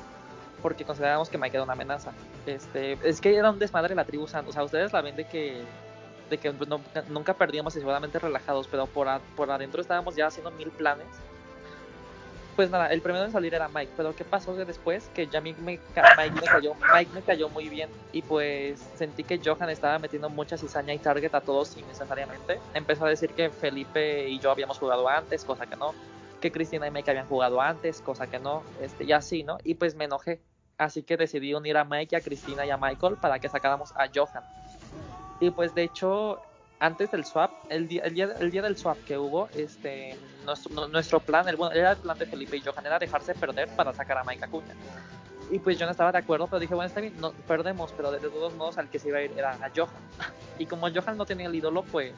porque 0.61 0.83
considerábamos 0.83 1.29
que 1.29 1.37
Mike 1.37 1.57
era 1.57 1.63
una 1.63 1.73
amenaza. 1.73 2.11
Este, 2.45 2.97
es 3.03 3.21
que 3.21 3.35
era 3.35 3.49
un 3.49 3.59
desmadre 3.59 3.95
la 3.95 4.05
tribu, 4.05 4.23
o 4.23 4.27
sea, 4.27 4.41
ustedes 4.41 4.93
la 4.93 5.01
ven 5.01 5.15
de 5.15 5.25
que 5.25 5.63
de 6.29 6.39
que 6.39 6.51
nunca 7.07 7.35
perdíamos 7.35 7.75
y 7.75 7.79
seguramente 7.79 8.17
relajados, 8.17 8.67
pero 8.67 8.87
por, 8.87 9.07
por 9.35 9.51
adentro 9.51 9.79
estábamos 9.79 10.15
ya 10.15 10.25
haciendo 10.25 10.49
mil 10.49 10.71
planes 10.71 11.05
pues 12.55 12.69
nada, 12.69 12.87
el 12.87 13.01
primero 13.01 13.25
en 13.25 13.31
salir 13.31 13.53
era 13.53 13.67
Mike, 13.67 13.91
pero 13.97 14.15
¿qué 14.15 14.23
pasó 14.23 14.55
después? 14.55 15.09
Que 15.13 15.27
ya 15.27 15.41
Mike 15.41 15.61
me, 15.61 15.79
Mike 16.17 16.31
me, 16.41 16.41
cayó, 16.41 16.73
Mike 16.93 17.11
me 17.13 17.21
cayó 17.21 17.49
muy 17.49 17.67
bien 17.67 17.89
y 18.13 18.21
pues 18.21 18.79
sentí 18.95 19.23
que 19.23 19.41
Johan 19.43 19.69
estaba 19.69 19.99
metiendo 19.99 20.29
mucha 20.29 20.57
cizaña 20.57 20.93
y 20.93 20.99
target 20.99 21.33
a 21.35 21.41
todos 21.41 21.75
innecesariamente. 21.77 22.59
Empezó 22.73 23.05
a 23.05 23.09
decir 23.09 23.31
que 23.31 23.49
Felipe 23.49 24.29
y 24.29 24.39
yo 24.39 24.51
habíamos 24.51 24.79
jugado 24.79 25.09
antes, 25.09 25.43
cosa 25.43 25.65
que 25.65 25.75
no, 25.75 25.93
que 26.39 26.51
Cristina 26.51 26.87
y 26.87 26.91
Mike 26.91 27.11
habían 27.11 27.27
jugado 27.27 27.59
antes, 27.59 28.01
cosa 28.01 28.27
que 28.27 28.39
no, 28.39 28.63
este, 28.81 29.03
y 29.03 29.11
así, 29.11 29.43
¿no? 29.43 29.57
Y 29.63 29.75
pues 29.75 29.95
me 29.95 30.05
enojé, 30.05 30.39
así 30.77 31.03
que 31.03 31.17
decidí 31.17 31.53
unir 31.53 31.75
a 31.77 31.83
Mike, 31.83 32.15
a 32.15 32.21
Cristina 32.21 32.65
y 32.65 32.69
a 32.69 32.77
Michael 32.77 33.17
para 33.19 33.39
que 33.39 33.49
sacáramos 33.49 33.91
a 33.97 34.07
Johan. 34.13 34.43
Y 35.41 35.49
pues 35.49 35.75
de 35.75 35.83
hecho 35.83 36.39
antes 36.79 37.11
del 37.11 37.25
swap, 37.25 37.51
el 37.69 37.87
día, 37.87 38.03
el 38.03 38.13
día, 38.13 38.29
el 38.39 38.51
día 38.51 38.61
del 38.61 38.77
swap 38.77 38.97
que 39.05 39.17
hubo, 39.17 39.47
este, 39.55 40.17
nuestro, 40.45 40.87
nuestro 40.87 41.19
plan, 41.19 41.47
el, 41.47 41.55
bueno, 41.55 41.73
era 41.75 41.91
el 41.91 41.97
plan 41.97 42.17
de 42.17 42.25
Felipe 42.25 42.57
y 42.57 42.61
Johan, 42.61 42.85
era 42.85 42.99
dejarse 42.99 43.33
perder 43.33 43.69
para 43.75 43.93
sacar 43.93 44.17
a 44.17 44.23
Mike 44.23 44.45
Acuña. 44.45 44.75
Y 45.51 45.59
pues 45.59 45.77
yo 45.77 45.85
no 45.85 45.91
estaba 45.91 46.11
de 46.11 46.17
acuerdo, 46.17 46.47
pero 46.47 46.59
dije, 46.59 46.73
bueno, 46.73 46.87
está 46.87 47.01
bien, 47.01 47.13
no, 47.19 47.31
perdemos, 47.47 47.93
pero 47.95 48.11
de 48.11 48.19
todos 48.19 48.53
modos 48.55 48.77
al 48.77 48.89
que 48.89 48.99
se 48.99 49.09
iba 49.09 49.19
a 49.19 49.21
ir 49.21 49.31
era 49.37 49.51
a 49.51 49.71
Johan. 49.75 49.89
Y 50.57 50.65
como 50.65 50.89
Johan 50.89 51.17
no 51.17 51.25
tenía 51.25 51.47
el 51.47 51.55
ídolo, 51.55 51.83
pues 51.83 52.13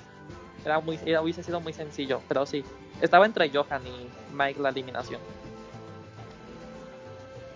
era 0.63 0.79
muy, 0.79 0.99
era, 1.05 1.21
hubiese 1.21 1.43
sido 1.43 1.59
muy 1.59 1.73
sencillo, 1.73 2.21
pero 2.27 2.45
sí, 2.45 2.63
estaba 3.01 3.25
entre 3.25 3.49
Johan 3.49 3.81
y 3.85 4.07
Mike 4.33 4.61
la 4.61 4.69
eliminación. 4.69 5.19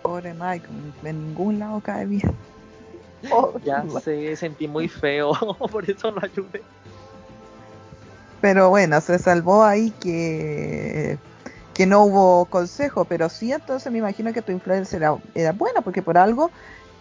Pobre 0.02 0.34
Mike, 0.34 0.68
de 1.04 1.14
ningún 1.14 1.60
lado 1.60 1.80
cae 1.82 2.06
bien. 2.06 2.36
ya 3.64 3.84
sé, 4.04 4.36
sentí 4.36 4.68
muy 4.68 4.88
feo, 4.88 5.34
por 5.72 5.90
eso 5.90 6.12
lo 6.12 6.24
ayudé. 6.24 6.64
Pero 8.42 8.70
bueno, 8.70 9.00
se 9.02 9.20
salvó 9.20 9.64
ahí 9.64 9.92
que, 10.02 11.18
que 11.76 11.86
no 11.86 12.04
hubo 12.04 12.46
consejo, 12.46 13.06
pero 13.06 13.30
sí, 13.30 13.52
entonces 13.54 13.92
me 13.92 14.00
imagino 14.00 14.34
que 14.34 14.42
tu 14.42 14.52
influencia 14.52 14.98
era, 15.36 15.52
buena, 15.52 15.82
porque 15.82 16.02
por 16.02 16.18
algo 16.18 16.50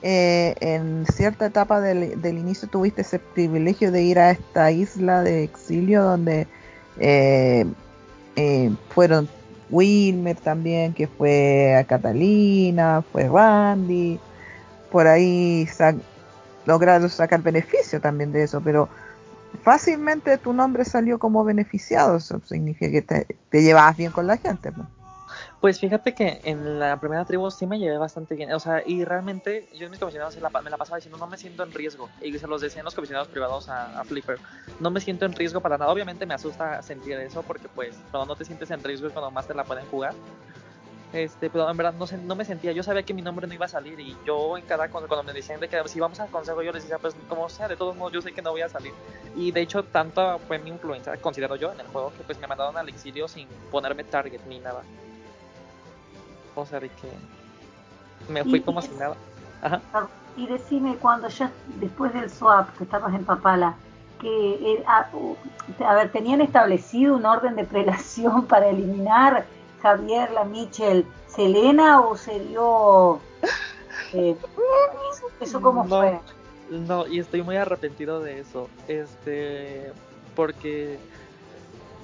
eh, 0.03 0.55
en 0.61 1.07
cierta 1.07 1.47
etapa 1.47 1.81
del, 1.81 2.21
del, 2.21 2.39
inicio 2.39 2.69
tuviste 2.69 3.03
ese 3.03 3.19
privilegio 3.19 3.91
de 3.91 4.03
ir 4.03 4.19
a 4.19 4.31
esta 4.31 4.71
isla 4.71 5.23
de 5.23 5.45
exilio 5.45 6.03
donde 6.03 6.47
eh, 6.99 7.67
eh, 8.37 8.71
fueron 8.91 9.29
Wilmer 9.71 10.37
también, 10.37 10.93
que 10.93 11.07
fue 11.07 11.75
a 11.77 11.85
Catalina, 11.85 13.03
fue 13.13 13.29
Randy, 13.29 14.19
por 14.91 15.07
ahí 15.07 15.67
lograron 16.67 17.09
sacar 17.09 17.43
beneficio 17.43 18.01
también 18.01 18.33
de 18.33 18.43
eso, 18.43 18.61
pero 18.61 18.89
fácilmente 19.63 20.39
tu 20.39 20.53
nombre 20.53 20.85
salió 20.85 21.19
como 21.19 21.45
beneficiado, 21.45 22.17
eso 22.17 22.41
significa 22.45 22.91
que 22.91 23.03
te, 23.03 23.39
te 23.51 23.63
llevabas 23.63 23.97
bien 23.97 24.13
con 24.13 24.27
la 24.27 24.37
gente. 24.37 24.71
¿no? 24.71 24.89
Pues 25.61 25.79
fíjate 25.79 26.15
que 26.15 26.41
en 26.45 26.79
la 26.79 26.99
primera 26.99 27.27
tribu 27.27 27.51
sí 27.51 27.67
me 27.67 27.79
llevé 27.79 27.99
bastante 27.99 28.35
bien. 28.35 28.51
O 28.53 28.61
sea, 28.61 28.83
y 28.85 29.05
realmente 29.05 29.69
yo 29.75 29.85
en 29.85 29.91
mis 29.91 30.01
comisionados 30.01 30.35
me 30.37 30.71
la 30.71 30.77
pasaba 30.79 30.97
diciendo 30.97 31.19
no 31.19 31.27
me 31.27 31.37
siento 31.37 31.63
en 31.63 31.73
riesgo. 31.73 32.09
Y 32.23 32.37
se 32.39 32.47
los 32.47 32.63
decía 32.63 32.81
en 32.81 32.87
los 32.87 32.95
comisionados 32.95 33.29
privados 33.29 33.69
a, 33.69 34.03
Flipper. 34.05 34.39
No 34.81 34.91
me 34.91 35.01
siento 35.01 35.27
en 35.27 35.35
riesgo 35.35 35.61
para 35.61 35.77
nada. 35.77 35.93
Obviamente 35.93 36.25
me 36.25 36.33
asusta 36.33 36.81
sentir 36.81 37.19
eso 37.19 37.43
porque 37.43 37.69
pues 37.69 37.95
cuando 38.11 38.27
no 38.27 38.37
te 38.37 38.47
sientes 38.47 38.71
en 38.71 38.83
riesgo 38.83 39.07
es 39.07 39.13
cuando 39.13 39.31
más 39.31 39.47
te 39.47 39.55
la 39.55 39.65
pueden 39.65 39.85
jugar. 39.87 40.15
Este, 41.13 41.51
pero 41.51 41.69
en 41.69 41.77
verdad 41.77 41.95
no, 41.95 42.07
no 42.25 42.37
me 42.37 42.45
sentía, 42.45 42.71
yo 42.71 42.85
sabía 42.85 43.03
que 43.03 43.13
mi 43.13 43.21
nombre 43.21 43.45
no 43.47 43.53
iba 43.53 43.67
a 43.67 43.69
salir 43.69 43.99
y 43.99 44.17
yo 44.25 44.57
en 44.57 44.65
cada 44.65 44.89
cuando, 44.89 45.23
me 45.25 45.33
decían 45.33 45.59
de 45.59 45.69
que 45.69 45.77
si 45.89 45.99
vamos 45.99 46.21
al 46.21 46.31
consejo 46.31 46.63
yo 46.63 46.71
les 46.71 46.85
decía 46.85 46.99
pues 46.99 47.17
como 47.29 47.49
sea, 47.49 47.67
de 47.67 47.75
todos 47.75 47.97
modos 47.97 48.13
yo 48.13 48.23
sé 48.23 48.31
que 48.31 48.43
no 48.43 48.53
voy 48.53 48.61
a 48.61 48.69
salir 48.69 48.93
y 49.35 49.51
de 49.51 49.61
hecho 49.61 49.83
tanto 49.83 50.39
fue 50.47 50.61
mi 50.61 50.71
influencia, 50.71 51.17
considero 51.17 51.57
yo 51.57 51.73
en 51.73 51.81
el 51.81 51.87
juego 51.89 52.13
que 52.17 52.23
pues 52.23 52.39
me 52.39 52.47
mandaron 52.47 52.77
al 52.77 52.89
exilio 52.89 53.27
sin 53.27 53.49
ponerme 53.73 54.05
target 54.05 54.41
ni 54.47 54.61
nada 54.61 54.83
o 56.55 56.67
sea, 56.67 56.81
de 56.81 56.89
que 56.89 57.11
me 58.29 58.45
fui 58.45 58.61
como 58.61 58.83
si 58.83 58.91
nada. 58.95 59.17
Ajá. 59.63 59.81
Y 60.37 60.47
decime 60.47 60.97
cuando 60.97 61.29
ya 61.29 61.51
después 61.81 62.13
del 62.13 62.31
swap 62.31 62.77
que 62.77 62.85
estabas 62.85 63.15
en 63.15 63.25
Papala, 63.25 63.75
que 64.21 64.83
a, 64.87 65.09
a, 65.87 65.95
ver, 65.95 66.13
tenían 66.13 66.41
establecido 66.41 67.17
un 67.17 67.27
orden 67.27 67.57
de 67.57 67.65
prelación 67.65 68.47
para 68.49 68.69
eliminar 68.69 69.45
Javier, 69.83 70.31
la 70.33 70.45
Michel, 70.45 71.07
Selena 71.29 72.01
o 72.01 72.17
se 72.17 72.39
dio 72.41 73.21
eh, 74.13 74.37
eso, 75.41 75.61
cómo 75.63 75.85
fue? 75.85 76.21
No, 76.71 77.07
y 77.07 77.19
estoy 77.19 77.43
muy 77.43 77.57
arrepentido 77.57 78.21
de 78.21 78.41
eso. 78.41 78.69
Este, 78.89 79.93
porque 80.37 80.99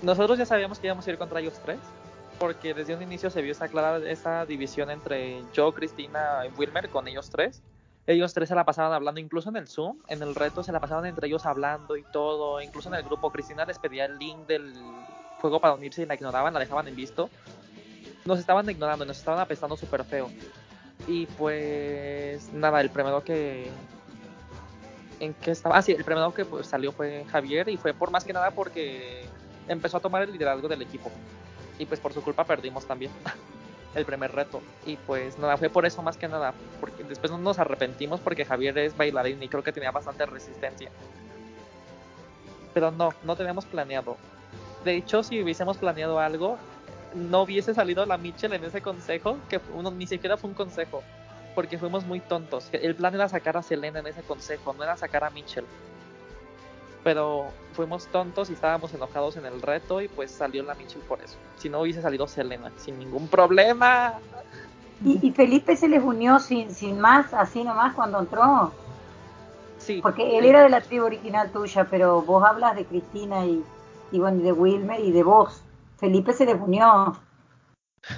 nosotros 0.02 0.38
ya 0.38 0.46
sabíamos 0.46 0.78
que 0.78 0.86
íbamos 0.86 1.06
a 1.06 1.10
ir 1.10 1.18
contra 1.18 1.40
ellos 1.40 1.60
tres 1.64 1.78
porque 2.38 2.74
desde 2.74 2.94
un 2.94 3.02
inicio 3.02 3.30
se 3.30 3.42
vio 3.42 3.52
esa 3.52 3.68
clara 3.68 3.98
esa 4.08 4.46
división 4.46 4.90
entre 4.90 5.42
yo, 5.52 5.72
Cristina 5.72 6.44
y 6.46 6.58
Wilmer 6.58 6.88
con 6.88 7.08
ellos 7.08 7.30
tres. 7.30 7.62
Ellos 8.06 8.32
tres 8.34 8.48
se 8.48 8.54
la 8.54 8.64
pasaban 8.64 8.92
hablando, 8.92 9.20
incluso 9.20 9.48
en 9.48 9.56
el 9.56 9.66
Zoom, 9.66 9.98
en 10.06 10.22
el 10.22 10.34
reto 10.36 10.62
se 10.62 10.70
la 10.70 10.78
pasaban 10.78 11.06
entre 11.06 11.26
ellos 11.26 11.44
hablando 11.44 11.96
y 11.96 12.04
todo. 12.04 12.60
Incluso 12.60 12.88
en 12.88 12.94
el 12.94 13.02
grupo, 13.02 13.32
Cristina 13.32 13.64
les 13.64 13.78
pedía 13.80 14.04
el 14.04 14.16
link 14.18 14.46
del 14.46 14.74
juego 15.40 15.60
para 15.60 15.74
unirse 15.74 16.02
y 16.02 16.06
la 16.06 16.14
ignoraban, 16.14 16.54
la 16.54 16.60
dejaban 16.60 16.86
en 16.86 16.94
visto. 16.94 17.30
Nos 18.26 18.38
estaban 18.38 18.68
ignorando, 18.68 19.04
nos 19.04 19.18
estaban 19.18 19.40
apestando 19.40 19.76
súper 19.76 20.04
feo. 20.04 20.30
Y 21.06 21.26
pues 21.26 22.52
nada, 22.52 22.80
el 22.80 22.90
primero 22.90 23.22
que... 23.22 23.70
¿En 25.20 25.32
qué 25.34 25.52
estaba? 25.52 25.78
Ah, 25.78 25.82
sí, 25.82 25.92
el 25.92 26.04
primero 26.04 26.34
que 26.34 26.44
pues, 26.44 26.66
salió 26.66 26.92
fue 26.92 27.24
Javier 27.30 27.68
y 27.68 27.78
fue 27.78 27.94
por 27.94 28.10
más 28.10 28.24
que 28.24 28.34
nada 28.34 28.50
porque 28.50 29.24
empezó 29.66 29.96
a 29.96 30.00
tomar 30.00 30.22
el 30.22 30.32
liderazgo 30.32 30.68
del 30.68 30.82
equipo 30.82 31.10
y 31.78 31.86
pues 31.86 32.00
por 32.00 32.12
su 32.12 32.22
culpa 32.22 32.44
perdimos 32.44 32.86
también 32.86 33.10
el 33.94 34.04
primer 34.04 34.32
reto. 34.32 34.60
Y 34.84 34.96
pues 34.96 35.38
nada, 35.38 35.56
fue 35.56 35.68
por 35.68 35.86
eso 35.86 36.02
más 36.02 36.16
que 36.16 36.28
nada, 36.28 36.54
porque 36.80 37.04
después 37.04 37.30
no 37.32 37.38
nos 37.38 37.58
arrepentimos 37.58 38.20
porque 38.20 38.44
Javier 38.44 38.76
es 38.78 38.96
bailarín 38.96 39.42
y 39.42 39.48
creo 39.48 39.62
que 39.62 39.72
tenía 39.72 39.90
bastante 39.90 40.26
resistencia. 40.26 40.90
Pero 42.74 42.90
no, 42.90 43.10
no 43.24 43.36
teníamos 43.36 43.64
planeado. 43.64 44.16
De 44.84 44.96
hecho, 44.96 45.22
si 45.22 45.42
hubiésemos 45.42 45.78
planeado 45.78 46.20
algo, 46.20 46.58
no 47.14 47.42
hubiese 47.42 47.74
salido 47.74 48.04
la 48.06 48.18
Mitchell 48.18 48.52
en 48.52 48.64
ese 48.64 48.80
consejo, 48.80 49.38
que 49.48 49.60
uno, 49.74 49.90
ni 49.90 50.06
siquiera 50.06 50.36
fue 50.36 50.50
un 50.50 50.54
consejo, 50.54 51.02
porque 51.54 51.78
fuimos 51.78 52.04
muy 52.04 52.20
tontos. 52.20 52.68
El 52.72 52.94
plan 52.94 53.14
era 53.14 53.28
sacar 53.28 53.56
a 53.56 53.62
Selena 53.62 54.00
en 54.00 54.06
ese 54.06 54.22
consejo, 54.22 54.74
no 54.74 54.82
era 54.82 54.96
sacar 54.96 55.24
a 55.24 55.30
Mitchell 55.30 55.64
pero 57.06 57.50
fuimos 57.72 58.08
tontos 58.08 58.50
y 58.50 58.54
estábamos 58.54 58.92
enojados 58.92 59.36
en 59.36 59.46
el 59.46 59.62
reto 59.62 60.00
y 60.00 60.08
pues 60.08 60.28
salió 60.28 60.64
la 60.64 60.74
Mitchell 60.74 61.02
por 61.02 61.20
eso. 61.20 61.36
Si 61.56 61.68
no 61.68 61.82
hubiese 61.82 62.02
salido 62.02 62.26
Selena, 62.26 62.72
sin 62.78 62.98
ningún 62.98 63.28
problema. 63.28 64.14
¿Y, 65.04 65.30
Felipe 65.30 65.76
se 65.76 65.86
les 65.86 66.02
unió 66.02 66.40
sin, 66.40 66.74
sin 66.74 66.98
más, 66.98 67.32
así 67.32 67.62
nomás 67.62 67.94
cuando 67.94 68.18
entró? 68.18 68.72
Sí. 69.78 70.00
Porque 70.02 70.36
él 70.36 70.46
era 70.46 70.64
de 70.64 70.68
la 70.68 70.80
tribu 70.80 71.04
original 71.04 71.48
tuya, 71.52 71.86
pero 71.88 72.22
vos 72.22 72.42
hablas 72.42 72.74
de 72.74 72.84
Cristina 72.84 73.46
y, 73.46 73.62
y 74.10 74.18
bueno, 74.18 74.42
de 74.42 74.50
Wilmer 74.50 74.98
y 74.98 75.12
de 75.12 75.22
vos. 75.22 75.62
Felipe 75.98 76.32
se 76.32 76.46
les 76.46 76.60
unió. 76.60 77.18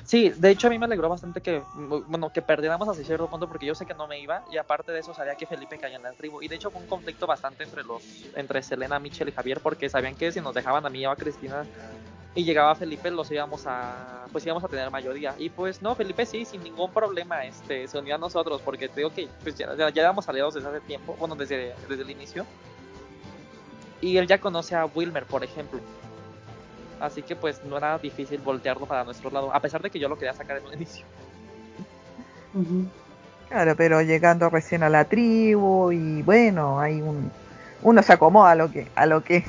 Sí, 0.05 0.31
de 0.31 0.51
hecho 0.51 0.67
a 0.67 0.71
mí 0.71 0.79
me 0.79 0.85
alegró 0.85 1.09
bastante 1.09 1.41
que, 1.41 1.63
bueno, 2.09 2.31
que 2.31 2.43
perdiéramos 2.43 2.87
hasta 2.89 3.03
cierto 3.03 3.27
punto 3.27 3.49
porque 3.49 3.65
yo 3.65 3.75
sé 3.75 3.87
que 3.87 3.95
no 3.95 4.07
me 4.07 4.21
iba 4.21 4.45
y 4.53 4.59
aparte 4.59 4.93
de 4.93 5.01
eso 5.01 5.15
sabía 5.15 5.35
que 5.35 5.47
Felipe 5.47 5.79
caía 5.79 5.97
en 5.97 6.03
la 6.03 6.13
tribu. 6.13 6.43
Y 6.43 6.49
de 6.49 6.57
hecho 6.57 6.71
fue 6.71 6.83
un 6.83 6.89
conflicto 6.89 7.27
bastante 7.27 7.65
entre 7.65 7.85
los, 7.85 8.03
entre 8.37 8.63
Selena, 8.63 8.99
Michelle 8.99 9.31
y 9.31 9.35
Javier 9.35 9.61
porque 9.61 9.89
sabían 9.89 10.15
que 10.15 10.31
si 10.31 10.41
nos 10.41 10.55
dejaban 10.55 10.85
a 10.85 10.91
mí 10.91 11.01
y 11.01 11.05
a 11.07 11.17
Cristina 11.17 11.65
y 12.35 12.45
llegaba 12.45 12.75
Felipe 12.75 13.11
los 13.11 13.31
íbamos 13.31 13.67
a, 13.67 14.27
pues 14.31 14.45
íbamos 14.45 14.63
a 14.63 14.69
tener 14.69 14.91
mayoría 14.91 15.35
y 15.39 15.49
pues 15.49 15.81
no, 15.81 15.95
Felipe 15.95 16.27
sí, 16.27 16.45
sin 16.45 16.63
ningún 16.63 16.93
problema, 16.93 17.45
este, 17.45 17.89
se 17.89 17.99
unió 17.99 18.17
a 18.17 18.19
nosotros 18.19 18.61
porque 18.63 18.89
te 18.89 18.97
digo 18.97 19.11
que 19.15 19.27
pues 19.43 19.57
ya, 19.57 19.75
ya, 19.75 19.89
ya 19.89 20.03
éramos 20.03 20.29
aliados 20.29 20.55
desde 20.55 20.69
hace 20.69 20.81
tiempo, 20.81 21.17
bueno, 21.19 21.35
desde, 21.35 21.75
desde 21.89 22.03
el 22.03 22.11
inicio. 22.11 22.45
Y 24.01 24.19
él 24.19 24.29
ya 24.29 24.39
conoce 24.39 24.77
a 24.77 24.85
Wilmer, 24.85 25.25
por 25.25 25.43
ejemplo 25.43 25.81
Así 27.01 27.23
que 27.23 27.37
pues 27.37 27.63
no 27.65 27.77
era 27.77 27.99
difícil 27.99 28.41
voltearlo 28.41 28.87
para 28.87 29.05
nuestro 29.05 29.31
lado, 29.31 29.55
a 29.55 29.61
pesar 29.61 29.81
de 29.83 29.91
que 29.91 29.99
yo 29.99 30.09
lo 30.09 30.17
quería 30.17 30.35
sacar 30.35 30.59
en 30.59 30.67
un 30.67 30.73
inicio. 30.75 31.05
Claro, 33.49 33.77
pero 33.77 34.03
llegando 34.03 34.51
recién 34.51 34.83
a 34.83 34.89
la 34.89 35.05
tribu 35.05 35.93
y 35.93 36.23
bueno, 36.23 36.81
hay 36.81 37.01
un 37.01 37.31
uno 37.83 38.03
se 38.03 38.13
acomoda 38.13 38.51
a 38.51 38.55
lo 38.57 38.71
que 38.71 38.89
a 38.95 39.07
lo 39.07 39.23
que 39.23 39.45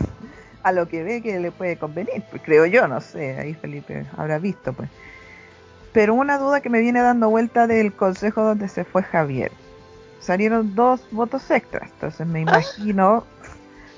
a 0.62 0.72
lo 0.72 0.88
que 0.88 1.04
ve 1.04 1.22
que 1.22 1.40
le 1.40 1.52
puede 1.52 1.78
convenir, 1.78 2.24
pues 2.30 2.42
creo 2.44 2.66
yo, 2.66 2.88
no 2.88 3.02
sé, 3.02 3.38
ahí 3.40 3.54
Felipe 3.54 4.06
habrá 4.18 4.40
visto 4.40 4.74
pues. 4.74 4.90
Pero 5.92 6.14
una 6.14 6.38
duda 6.38 6.62
que 6.62 6.70
me 6.70 6.82
viene 6.82 7.02
dando 7.02 7.30
vuelta 7.30 7.66
del 7.66 7.94
consejo 7.94 8.44
donde 8.44 8.68
se 8.68 8.84
fue 8.84 9.02
Javier. 9.02 9.52
Salieron 10.20 10.76
dos 10.76 11.02
votos 11.12 11.50
extras, 11.50 11.90
entonces 11.94 12.28
me 12.28 12.42
imagino 12.42 13.24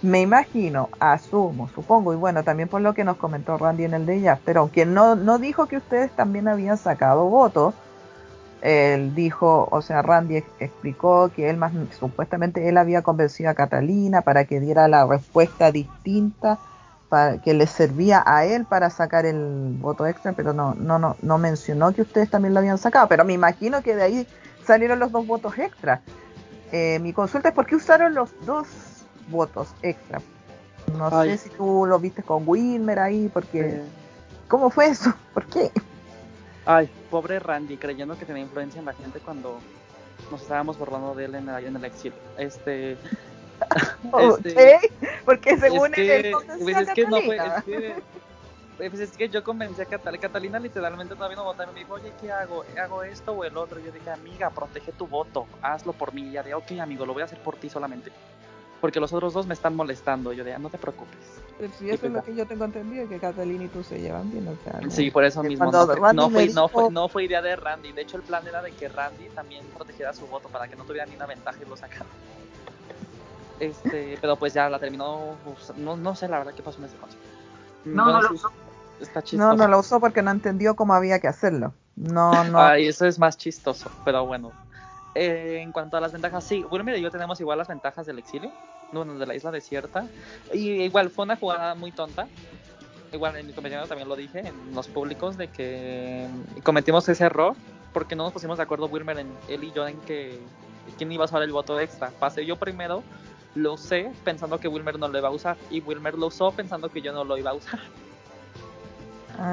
me 0.01 0.21
imagino, 0.21 0.89
asumo, 0.99 1.69
supongo, 1.69 2.13
y 2.13 2.15
bueno, 2.15 2.43
también 2.43 2.67
por 2.67 2.81
lo 2.81 2.93
que 2.93 3.03
nos 3.03 3.17
comentó 3.17 3.57
Randy 3.57 3.85
en 3.85 3.93
el 3.93 4.05
de 4.05 4.15
ella, 4.15 4.39
pero 4.43 4.61
aunque 4.61 4.85
no, 4.85 5.15
no 5.15 5.37
dijo 5.37 5.67
que 5.67 5.77
ustedes 5.77 6.11
también 6.11 6.47
habían 6.47 6.77
sacado 6.77 7.25
votos, 7.25 7.75
él 8.61 9.13
dijo, 9.15 9.67
o 9.71 9.81
sea, 9.81 10.01
Randy 10.01 10.43
explicó 10.59 11.31
que 11.35 11.49
él 11.49 11.57
más, 11.57 11.73
supuestamente 11.99 12.67
él 12.69 12.77
había 12.77 13.01
convencido 13.01 13.49
a 13.49 13.55
Catalina 13.55 14.21
para 14.21 14.45
que 14.45 14.59
diera 14.59 14.87
la 14.87 15.05
respuesta 15.05 15.71
distinta 15.71 16.59
para, 17.09 17.39
que 17.41 17.53
le 17.53 17.67
servía 17.67 18.23
a 18.25 18.45
él 18.45 18.65
para 18.65 18.89
sacar 18.89 19.25
el 19.25 19.77
voto 19.79 20.05
extra, 20.05 20.33
pero 20.33 20.53
no, 20.53 20.75
no, 20.75 20.99
no, 20.99 21.15
no 21.21 21.37
mencionó 21.37 21.91
que 21.91 22.03
ustedes 22.03 22.29
también 22.29 22.53
lo 22.53 22.59
habían 22.59 22.77
sacado, 22.77 23.07
pero 23.07 23.25
me 23.25 23.33
imagino 23.33 23.81
que 23.81 23.95
de 23.95 24.03
ahí 24.03 24.27
salieron 24.65 24.99
los 24.99 25.11
dos 25.11 25.25
votos 25.27 25.57
extra. 25.57 26.01
Eh, 26.71 26.99
mi 27.01 27.13
consulta 27.13 27.49
es 27.49 27.55
por 27.55 27.65
qué 27.65 27.75
usaron 27.75 28.13
los 28.13 28.29
dos 28.45 28.67
votos 29.27 29.69
extra. 29.81 30.21
No 30.97 31.23
sé 31.23 31.37
si 31.37 31.49
tú 31.49 31.85
lo 31.85 31.99
viste 31.99 32.23
con 32.23 32.43
Wilmer 32.45 32.99
ahí, 32.99 33.29
porque... 33.33 33.81
¿Cómo 34.47 34.69
fue 34.69 34.87
eso? 34.87 35.13
¿Por 35.33 35.45
qué? 35.45 35.71
Ay, 36.65 36.89
pobre 37.09 37.39
Randy, 37.39 37.77
creyendo 37.77 38.17
que 38.17 38.25
tenía 38.25 38.43
influencia 38.43 38.79
en 38.79 38.85
la 38.85 38.93
gente 38.93 39.19
cuando 39.19 39.59
nos 40.29 40.41
estábamos 40.41 40.77
borrando 40.77 41.15
de 41.15 41.25
él 41.25 41.35
en 41.35 41.49
el, 41.49 41.65
en 41.65 41.75
el 41.75 41.85
exilio. 41.85 42.17
Este... 42.37 42.97
este 44.43 44.91
porque 45.23 45.57
según 45.57 45.93
él, 45.95 46.33
es 46.67 46.89
que 46.93 47.05
no 47.05 47.21
fue, 47.21 47.37
es 47.37 47.63
que, 47.63 48.03
pues 48.77 48.99
es 48.99 49.11
que 49.11 49.29
yo 49.29 49.43
convencí 49.43 49.81
a 49.81 49.85
Catalina, 49.85 50.19
Catalina 50.19 50.59
literalmente 50.59 51.15
todavía 51.15 51.37
no 51.37 51.43
votó 51.43 51.63
y 51.63 51.67
me 51.67 51.79
dijo, 51.79 51.93
oye, 51.93 52.11
¿qué 52.19 52.31
hago? 52.31 52.65
¿Hago 52.81 53.03
esto 53.03 53.33
o 53.33 53.43
el 53.43 53.55
otro? 53.55 53.79
yo 53.79 53.91
dije, 53.91 54.09
amiga, 54.09 54.49
protege 54.49 54.91
tu 54.91 55.05
voto, 55.05 55.45
hazlo 55.61 55.93
por 55.93 56.13
mí. 56.13 56.23
Y 56.23 56.31
ya 56.31 56.43
de, 56.43 56.55
ok, 56.55 56.71
amigo, 56.81 57.05
lo 57.05 57.13
voy 57.13 57.21
a 57.21 57.25
hacer 57.25 57.39
por 57.39 57.55
ti 57.55 57.69
solamente 57.69 58.11
porque 58.81 58.99
los 58.99 59.13
otros 59.13 59.33
dos 59.33 59.45
me 59.45 59.53
están 59.53 59.75
molestando. 59.75 60.33
Yo 60.33 60.43
de, 60.43 60.55
ah, 60.55 60.59
no 60.59 60.69
te 60.69 60.79
preocupes. 60.79 61.15
Sí, 61.77 61.91
eso 61.91 62.07
es 62.07 62.11
lo 62.11 62.23
que 62.23 62.35
yo 62.35 62.47
tengo 62.47 62.65
entendido, 62.65 63.07
que 63.07 63.19
Catalina 63.19 63.63
y 63.63 63.67
tú 63.67 63.83
se 63.83 64.01
llevan 64.01 64.31
bien. 64.31 64.47
O 64.47 64.57
sea, 64.63 64.81
sí, 64.89 65.11
por 65.11 65.23
eso 65.23 65.43
mismo. 65.43 65.71
No 65.71 65.85
fue, 65.85 66.13
no, 66.13 66.29
fue, 66.29 66.47
no, 66.49 66.67
fue, 66.67 66.91
no, 66.91 67.07
fue, 67.07 67.23
idea 67.25 67.41
de 67.43 67.55
Randy. 67.55 67.91
De 67.91 68.01
hecho, 68.01 68.17
el 68.17 68.23
plan 68.23 68.45
era 68.45 68.63
de 68.63 68.71
que 68.71 68.89
Randy 68.89 69.29
también 69.29 69.63
protegiera 69.75 70.11
su 70.13 70.25
voto 70.25 70.49
para 70.49 70.67
que 70.67 70.75
no 70.75 70.83
tuviera 70.83 71.05
ni 71.05 71.15
una 71.15 71.27
ventaja 71.27 71.59
y 71.63 71.69
lo 71.69 71.77
sacara. 71.77 72.07
Este, 73.59 74.17
pero 74.19 74.35
pues 74.35 74.53
ya 74.53 74.67
la 74.67 74.79
terminó. 74.79 75.35
No, 75.77 75.95
no 75.95 76.15
sé 76.15 76.27
la 76.27 76.39
verdad 76.39 76.53
qué 76.55 76.63
pasó 76.63 76.79
en 76.79 76.85
ese 76.85 76.97
caso. 76.97 77.15
No, 77.85 78.05
no, 78.05 78.21
lo 78.23 78.33
usó. 78.33 78.51
Está 78.99 79.21
chistoso. 79.21 79.51
No, 79.51 79.55
no 79.55 79.67
lo 79.67 79.79
usó 79.79 79.99
porque 79.99 80.23
no 80.23 80.31
entendió 80.31 80.75
cómo 80.75 80.95
había 80.95 81.19
que 81.19 81.27
hacerlo. 81.27 81.73
No, 81.95 82.43
no. 82.45 82.59
Ay, 82.59 82.87
eso 82.87 83.05
es 83.05 83.19
más 83.19 83.37
chistoso, 83.37 83.91
pero 84.03 84.25
bueno. 84.25 84.51
Eh, 85.13 85.59
en 85.61 85.71
cuanto 85.71 85.97
a 85.97 86.01
las 86.01 86.11
ventajas, 86.13 86.43
sí, 86.43 86.63
Wilmer 86.69 86.97
y 86.97 87.01
yo 87.01 87.11
tenemos 87.11 87.39
igual 87.41 87.57
las 87.57 87.67
ventajas 87.67 88.05
del 88.05 88.19
exilio, 88.19 88.51
bueno, 88.91 89.17
de 89.17 89.25
la 89.25 89.35
isla 89.35 89.51
desierta. 89.51 90.07
Y 90.53 90.83
igual 90.83 91.09
fue 91.09 91.25
una 91.25 91.35
jugada 91.35 91.75
muy 91.75 91.91
tonta. 91.91 92.27
Igual 93.11 93.35
en 93.35 93.47
mi 93.47 93.53
compañero 93.53 93.85
también 93.87 94.07
lo 94.07 94.15
dije 94.15 94.39
en 94.39 94.73
los 94.73 94.87
públicos 94.87 95.35
de 95.35 95.49
que 95.49 96.29
cometimos 96.63 97.09
ese 97.09 97.25
error 97.25 97.55
porque 97.91 98.15
no 98.15 98.23
nos 98.23 98.31
pusimos 98.31 98.57
de 98.57 98.63
acuerdo 98.63 98.85
Wilmer, 98.87 99.19
en, 99.19 99.33
él 99.49 99.65
y 99.65 99.71
yo, 99.71 99.85
en 99.85 99.99
que 100.01 100.39
quién 100.97 101.11
iba 101.11 101.25
a 101.25 101.27
usar 101.27 101.43
el 101.43 101.51
voto 101.51 101.79
extra. 101.79 102.09
Pasé 102.19 102.45
yo 102.45 102.55
primero, 102.55 103.03
lo 103.55 103.73
usé 103.73 104.11
pensando 104.23 104.59
que 104.59 104.67
Wilmer 104.67 104.97
no 104.97 105.07
lo 105.07 105.17
iba 105.17 105.27
a 105.27 105.31
usar 105.31 105.57
y 105.69 105.81
Wilmer 105.81 106.17
lo 106.17 106.27
usó 106.27 106.51
pensando 106.51 106.89
que 106.89 107.01
yo 107.01 107.11
no 107.11 107.23
lo 107.23 107.37
iba 107.37 107.51
a 107.51 107.53
usar. 107.53 107.79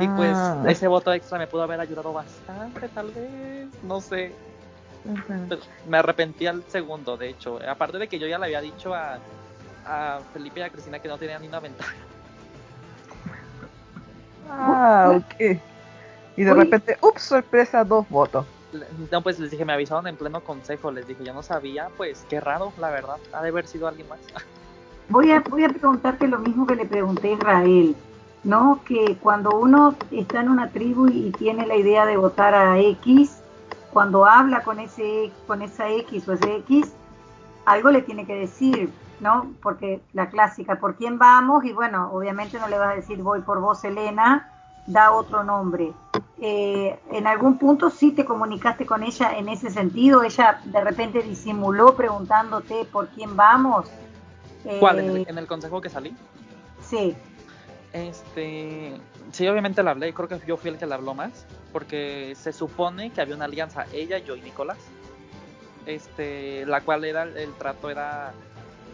Y 0.00 0.08
pues 0.08 0.36
Ah. 0.36 0.64
ese 0.68 0.86
voto 0.86 1.12
extra 1.12 1.38
me 1.38 1.46
pudo 1.46 1.62
haber 1.62 1.80
ayudado 1.80 2.12
bastante, 2.12 2.88
tal 2.88 3.10
vez, 3.10 3.68
no 3.82 4.00
sé. 4.00 4.34
Pero 5.48 5.62
me 5.88 5.98
arrepentí 5.98 6.46
al 6.46 6.62
segundo, 6.68 7.16
de 7.16 7.30
hecho. 7.30 7.58
Aparte 7.68 7.98
de 7.98 8.08
que 8.08 8.18
yo 8.18 8.26
ya 8.26 8.38
le 8.38 8.46
había 8.46 8.60
dicho 8.60 8.94
a, 8.94 9.18
a 9.86 10.20
Felipe 10.32 10.60
y 10.60 10.62
a 10.62 10.70
Cristina 10.70 10.98
que 10.98 11.08
no 11.08 11.18
tenían 11.18 11.40
ni 11.42 11.48
una 11.48 11.60
ventaja. 11.60 11.94
Ah, 14.50 15.12
ok. 15.16 15.58
Y 16.36 16.44
de 16.44 16.52
Uy. 16.52 16.58
repente, 16.58 16.98
ups, 17.00 17.22
sorpresa, 17.22 17.84
dos 17.84 18.08
votos. 18.08 18.46
No, 19.10 19.22
pues 19.22 19.38
les 19.38 19.50
dije, 19.50 19.64
me 19.64 19.72
avisaron 19.72 20.06
en 20.06 20.16
pleno 20.16 20.42
consejo, 20.42 20.90
les 20.90 21.06
dije, 21.06 21.24
yo 21.24 21.32
no 21.32 21.42
sabía, 21.42 21.88
pues 21.96 22.26
qué 22.28 22.38
raro, 22.38 22.72
la 22.78 22.90
verdad, 22.90 23.16
ha 23.32 23.42
de 23.42 23.48
haber 23.48 23.66
sido 23.66 23.88
alguien 23.88 24.08
más. 24.08 24.20
Voy 25.10 25.30
a, 25.30 25.40
voy 25.40 25.64
a 25.64 25.70
preguntarte 25.70 26.28
lo 26.28 26.38
mismo 26.38 26.66
que 26.66 26.76
le 26.76 26.84
pregunté 26.84 27.28
a 27.28 27.32
Israel, 27.32 27.96
¿no? 28.44 28.82
Que 28.84 29.16
cuando 29.18 29.58
uno 29.58 29.96
está 30.10 30.42
en 30.42 30.50
una 30.50 30.68
tribu 30.68 31.08
y 31.08 31.30
tiene 31.30 31.66
la 31.66 31.76
idea 31.76 32.04
de 32.04 32.18
votar 32.18 32.54
a 32.54 32.78
X, 32.78 33.38
cuando 33.92 34.26
habla 34.26 34.62
con 34.62 34.78
ese 34.80 35.30
con 35.46 35.62
esa 35.62 35.88
X 35.90 36.28
o 36.28 36.32
ese 36.32 36.56
X, 36.56 36.92
algo 37.64 37.90
le 37.90 38.02
tiene 38.02 38.26
que 38.26 38.34
decir, 38.34 38.92
¿no? 39.20 39.52
Porque 39.62 40.00
la 40.12 40.28
clásica, 40.30 40.76
¿por 40.78 40.96
quién 40.96 41.18
vamos? 41.18 41.64
Y 41.64 41.72
bueno, 41.72 42.10
obviamente 42.12 42.58
no 42.58 42.68
le 42.68 42.78
vas 42.78 42.92
a 42.92 42.96
decir 42.96 43.22
voy 43.22 43.40
por 43.42 43.60
vos, 43.60 43.84
Elena, 43.84 44.50
da 44.86 45.12
otro 45.12 45.44
nombre. 45.44 45.92
Eh, 46.40 46.98
en 47.10 47.26
algún 47.26 47.58
punto 47.58 47.90
sí 47.90 48.12
te 48.12 48.24
comunicaste 48.24 48.86
con 48.86 49.02
ella 49.02 49.36
en 49.36 49.48
ese 49.48 49.70
sentido, 49.70 50.22
ella 50.22 50.60
de 50.64 50.80
repente 50.82 51.22
disimuló 51.22 51.94
preguntándote 51.96 52.84
por 52.84 53.08
quién 53.08 53.36
vamos. 53.36 53.88
¿Cuál? 54.80 55.00
¿En 55.00 55.04
Eh, 55.10 55.20
el, 55.22 55.28
en 55.28 55.38
el 55.38 55.46
consejo 55.46 55.80
que 55.80 55.88
salí? 55.90 56.14
Sí, 56.80 57.16
Este, 57.92 58.94
sí, 59.32 59.48
obviamente 59.48 59.82
la 59.82 59.92
hablé, 59.92 60.12
creo 60.12 60.28
que 60.28 60.40
yo 60.46 60.56
fui 60.56 60.70
el 60.70 60.78
que 60.78 60.86
la 60.86 60.96
habló 60.96 61.14
más, 61.14 61.46
porque 61.72 62.34
se 62.36 62.52
supone 62.52 63.10
que 63.10 63.20
había 63.20 63.34
una 63.34 63.46
alianza, 63.46 63.86
ella, 63.92 64.18
yo 64.18 64.36
y 64.36 64.40
Nicolás, 64.40 64.78
este, 65.86 66.66
la 66.66 66.80
cual 66.82 67.04
era, 67.04 67.22
el 67.22 67.52
trato 67.54 67.90
era, 67.90 68.32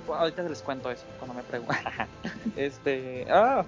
bueno, 0.06 0.22
ahorita 0.22 0.42
les 0.42 0.62
cuento 0.62 0.90
eso, 0.90 1.04
cuando 1.18 1.34
me 1.34 1.42
preguntan, 1.42 2.08
este, 2.56 3.26
ah, 3.30 3.64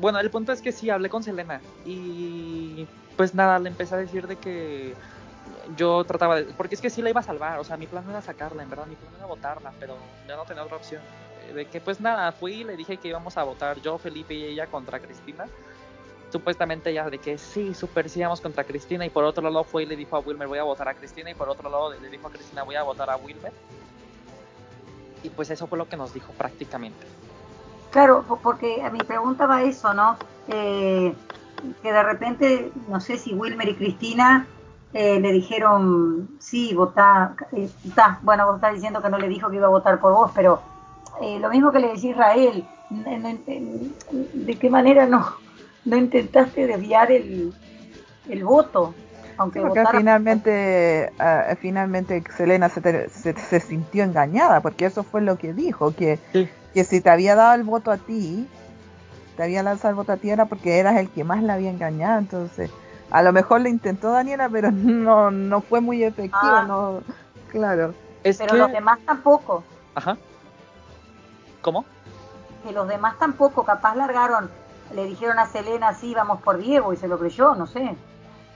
bueno, 0.00 0.20
el 0.20 0.30
punto 0.30 0.52
es 0.52 0.62
que 0.62 0.72
sí, 0.72 0.90
hablé 0.90 1.08
con 1.08 1.22
Selena, 1.22 1.60
y 1.84 2.86
pues 3.16 3.34
nada, 3.34 3.58
le 3.58 3.68
empecé 3.68 3.94
a 3.94 3.98
decir 3.98 4.26
de 4.26 4.36
que 4.36 4.94
yo 5.76 6.04
trataba 6.04 6.36
de, 6.36 6.44
porque 6.54 6.74
es 6.74 6.80
que 6.80 6.90
sí 6.90 7.02
la 7.02 7.10
iba 7.10 7.20
a 7.20 7.24
salvar, 7.24 7.58
o 7.58 7.64
sea, 7.64 7.76
mi 7.76 7.86
plan 7.86 8.04
no 8.04 8.10
era 8.10 8.22
sacarla, 8.22 8.62
en 8.62 8.70
verdad, 8.70 8.86
mi 8.86 8.96
plan 8.96 9.12
era 9.16 9.26
votarla, 9.26 9.72
pero 9.80 9.96
yo 10.26 10.36
no 10.36 10.44
tenía 10.44 10.62
otra 10.62 10.76
opción. 10.76 11.02
De 11.54 11.64
que 11.64 11.80
pues 11.80 11.98
nada, 11.98 12.30
fui 12.32 12.56
y 12.56 12.64
le 12.64 12.76
dije 12.76 12.98
que 12.98 13.08
íbamos 13.08 13.38
a 13.38 13.42
votar 13.42 13.80
yo, 13.80 13.96
Felipe 13.96 14.34
y 14.34 14.44
ella 14.44 14.66
contra 14.66 15.00
Cristina. 15.00 15.46
Supuestamente 16.30 16.90
ella 16.90 17.08
de 17.08 17.18
que 17.18 17.38
sí, 17.38 17.72
super 17.74 18.06
contra 18.42 18.64
Cristina 18.64 19.06
y 19.06 19.10
por 19.10 19.24
otro 19.24 19.42
lado 19.42 19.64
fue 19.64 19.84
y 19.84 19.86
le 19.86 19.96
dijo 19.96 20.16
a 20.16 20.20
Wilmer 20.20 20.46
voy 20.48 20.58
a 20.58 20.62
votar 20.64 20.88
a 20.88 20.94
Cristina 20.94 21.30
y 21.30 21.34
por 21.34 21.48
otro 21.48 21.70
lado 21.70 21.92
le 21.94 22.08
dijo 22.10 22.28
a 22.28 22.30
Cristina 22.30 22.64
voy 22.64 22.76
a 22.76 22.82
votar 22.82 23.08
a 23.10 23.16
Wilmer. 23.16 23.52
Y 25.22 25.30
pues 25.30 25.50
eso 25.50 25.66
fue 25.66 25.78
lo 25.78 25.88
que 25.88 25.96
nos 25.96 26.12
dijo 26.12 26.32
prácticamente. 26.34 27.06
claro, 27.90 28.24
po- 28.28 28.38
porque 28.42 28.82
a 28.82 28.90
mi 28.90 28.98
pregunta 29.00 29.46
va 29.46 29.62
eso, 29.62 29.94
¿no? 29.94 30.16
Eh, 30.48 31.14
que 31.82 31.92
de 31.92 32.02
repente, 32.02 32.72
no 32.88 33.00
sé 33.00 33.16
si 33.18 33.34
Wilmer 33.34 33.68
y 33.68 33.74
Cristina 33.74 34.46
eh, 34.92 35.18
le 35.20 35.32
dijeron, 35.32 36.28
sí, 36.40 36.74
votá, 36.74 37.34
eh, 37.52 37.68
bueno, 38.22 38.46
vos 38.46 38.56
estás 38.56 38.74
diciendo 38.74 39.02
que 39.02 39.08
no 39.08 39.18
le 39.18 39.28
dijo 39.28 39.50
que 39.50 39.56
iba 39.56 39.66
a 39.66 39.70
votar 39.70 39.98
por 40.00 40.12
vos, 40.12 40.30
pero 40.34 40.62
eh, 41.20 41.38
lo 41.40 41.50
mismo 41.50 41.72
que 41.72 41.80
le 41.80 41.88
decía 41.88 42.10
Israel, 42.12 42.68
¿de 42.90 44.58
qué 44.58 44.70
manera 44.70 45.06
no, 45.06 45.36
no 45.84 45.96
intentaste 45.96 46.66
desviar 46.66 47.10
el, 47.12 47.52
el 48.28 48.44
voto? 48.44 48.94
Aunque 49.36 49.60
Porque 49.60 49.80
votara- 49.80 49.98
finalmente, 49.98 51.12
ah, 51.18 51.54
finalmente 51.60 52.22
Selena 52.36 52.68
se, 52.68 52.80
te- 52.80 53.08
se, 53.08 53.34
se 53.34 53.60
sintió 53.60 54.02
engañada, 54.04 54.60
porque 54.60 54.86
eso 54.86 55.04
fue 55.04 55.20
lo 55.20 55.38
que 55.38 55.52
dijo, 55.52 55.94
que, 55.94 56.18
Sí. 56.32 56.48
que 56.74 56.84
si 56.84 57.00
te 57.00 57.10
había 57.10 57.34
dado 57.36 57.54
el 57.54 57.62
voto 57.62 57.90
a 57.92 57.98
ti, 57.98 58.48
te 59.36 59.44
había 59.44 59.62
lanzado 59.62 59.90
el 59.90 59.94
voto 59.94 60.10
a 60.12 60.16
ti 60.16 60.30
era 60.30 60.46
porque 60.46 60.78
eras 60.80 60.96
el 60.96 61.08
que 61.08 61.22
más 61.22 61.42
la 61.44 61.54
había 61.54 61.70
engañado, 61.70 62.18
entonces 62.18 62.70
a 63.10 63.22
lo 63.22 63.32
mejor 63.32 63.60
le 63.60 63.70
intentó 63.70 64.10
Daniela, 64.10 64.48
pero 64.48 64.70
no, 64.72 65.30
no 65.30 65.60
fue 65.60 65.80
muy 65.80 66.02
efectivo, 66.02 66.38
Ah. 66.42 66.64
no, 66.66 67.00
claro. 67.52 67.94
Es 68.24 68.38
pero 68.38 68.54
que... 68.54 68.58
los 68.58 68.72
demás 68.72 68.98
tampoco. 69.06 69.62
Ajá. 69.94 70.16
¿Cómo? 71.62 71.84
que 72.66 72.72
los 72.72 72.88
demás 72.88 73.16
tampoco, 73.20 73.62
capaz 73.64 73.94
largaron, 73.94 74.50
le 74.94 75.06
dijeron 75.06 75.38
a 75.38 75.46
Selena, 75.46 75.94
sí, 75.94 76.14
vamos 76.14 76.40
por 76.42 76.58
Diego 76.58 76.92
y 76.92 76.96
se 76.96 77.08
lo 77.08 77.18
creyó, 77.18 77.54
no 77.54 77.66
sé. 77.66 77.96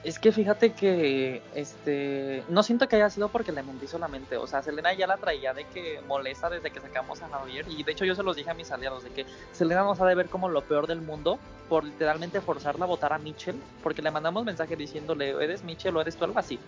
Es 0.04 0.18
que 0.18 0.32
fíjate 0.32 0.72
que 0.72 1.42
este 1.54 2.42
no 2.48 2.64
siento 2.64 2.88
que 2.88 2.96
haya 2.96 3.08
sido 3.08 3.28
porque 3.28 3.52
le 3.52 3.62
mentí 3.62 3.86
solamente, 3.86 4.36
o 4.36 4.48
sea, 4.48 4.60
Selena 4.60 4.92
ya 4.94 5.06
la 5.06 5.16
traía 5.16 5.54
de 5.54 5.64
que 5.66 6.00
molesta 6.08 6.50
desde 6.50 6.72
que 6.72 6.80
sacamos 6.80 7.22
a 7.22 7.28
Javier 7.28 7.66
y 7.68 7.84
de 7.84 7.92
hecho 7.92 8.04
yo 8.04 8.16
se 8.16 8.24
los 8.24 8.34
dije 8.34 8.50
a 8.50 8.54
mis 8.54 8.72
aliados 8.72 9.04
de 9.04 9.10
que 9.10 9.26
Selena 9.52 9.84
nos 9.84 10.00
ha 10.00 10.06
de 10.06 10.16
ver 10.16 10.28
como 10.28 10.48
lo 10.48 10.62
peor 10.62 10.88
del 10.88 11.02
mundo 11.02 11.38
por 11.68 11.84
literalmente 11.84 12.40
forzarla 12.40 12.84
a 12.84 12.88
votar 12.88 13.12
a 13.12 13.18
Mitchell, 13.18 13.62
porque 13.84 14.02
le 14.02 14.10
mandamos 14.10 14.44
mensaje 14.44 14.74
diciéndole, 14.74 15.30
"¿Eres 15.30 15.62
Mitchell 15.62 15.96
o 15.96 16.00
eres 16.00 16.16
tú 16.16 16.24
algo 16.24 16.38
así?" 16.40 16.58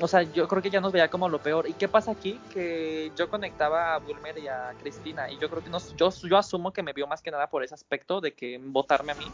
O 0.00 0.06
sea, 0.06 0.22
yo 0.22 0.46
creo 0.46 0.62
que 0.62 0.70
ya 0.70 0.80
nos 0.80 0.92
veía 0.92 1.08
como 1.08 1.28
lo 1.28 1.40
peor. 1.40 1.68
¿Y 1.68 1.72
qué 1.72 1.88
pasa 1.88 2.12
aquí? 2.12 2.40
Que 2.52 3.10
yo 3.16 3.28
conectaba 3.28 3.94
a 3.94 3.98
Wilmer 3.98 4.38
y 4.38 4.46
a 4.46 4.74
Cristina 4.80 5.30
y 5.30 5.38
yo 5.38 5.50
creo 5.50 5.62
que 5.62 5.70
nos, 5.70 5.94
yo, 5.96 6.10
yo 6.22 6.36
asumo 6.36 6.72
que 6.72 6.82
me 6.82 6.92
vio 6.92 7.06
más 7.06 7.20
que 7.20 7.30
nada 7.30 7.48
por 7.48 7.64
ese 7.64 7.74
aspecto 7.74 8.20
de 8.20 8.32
que 8.32 8.60
votarme 8.62 9.12
a 9.12 9.14
mí 9.16 9.26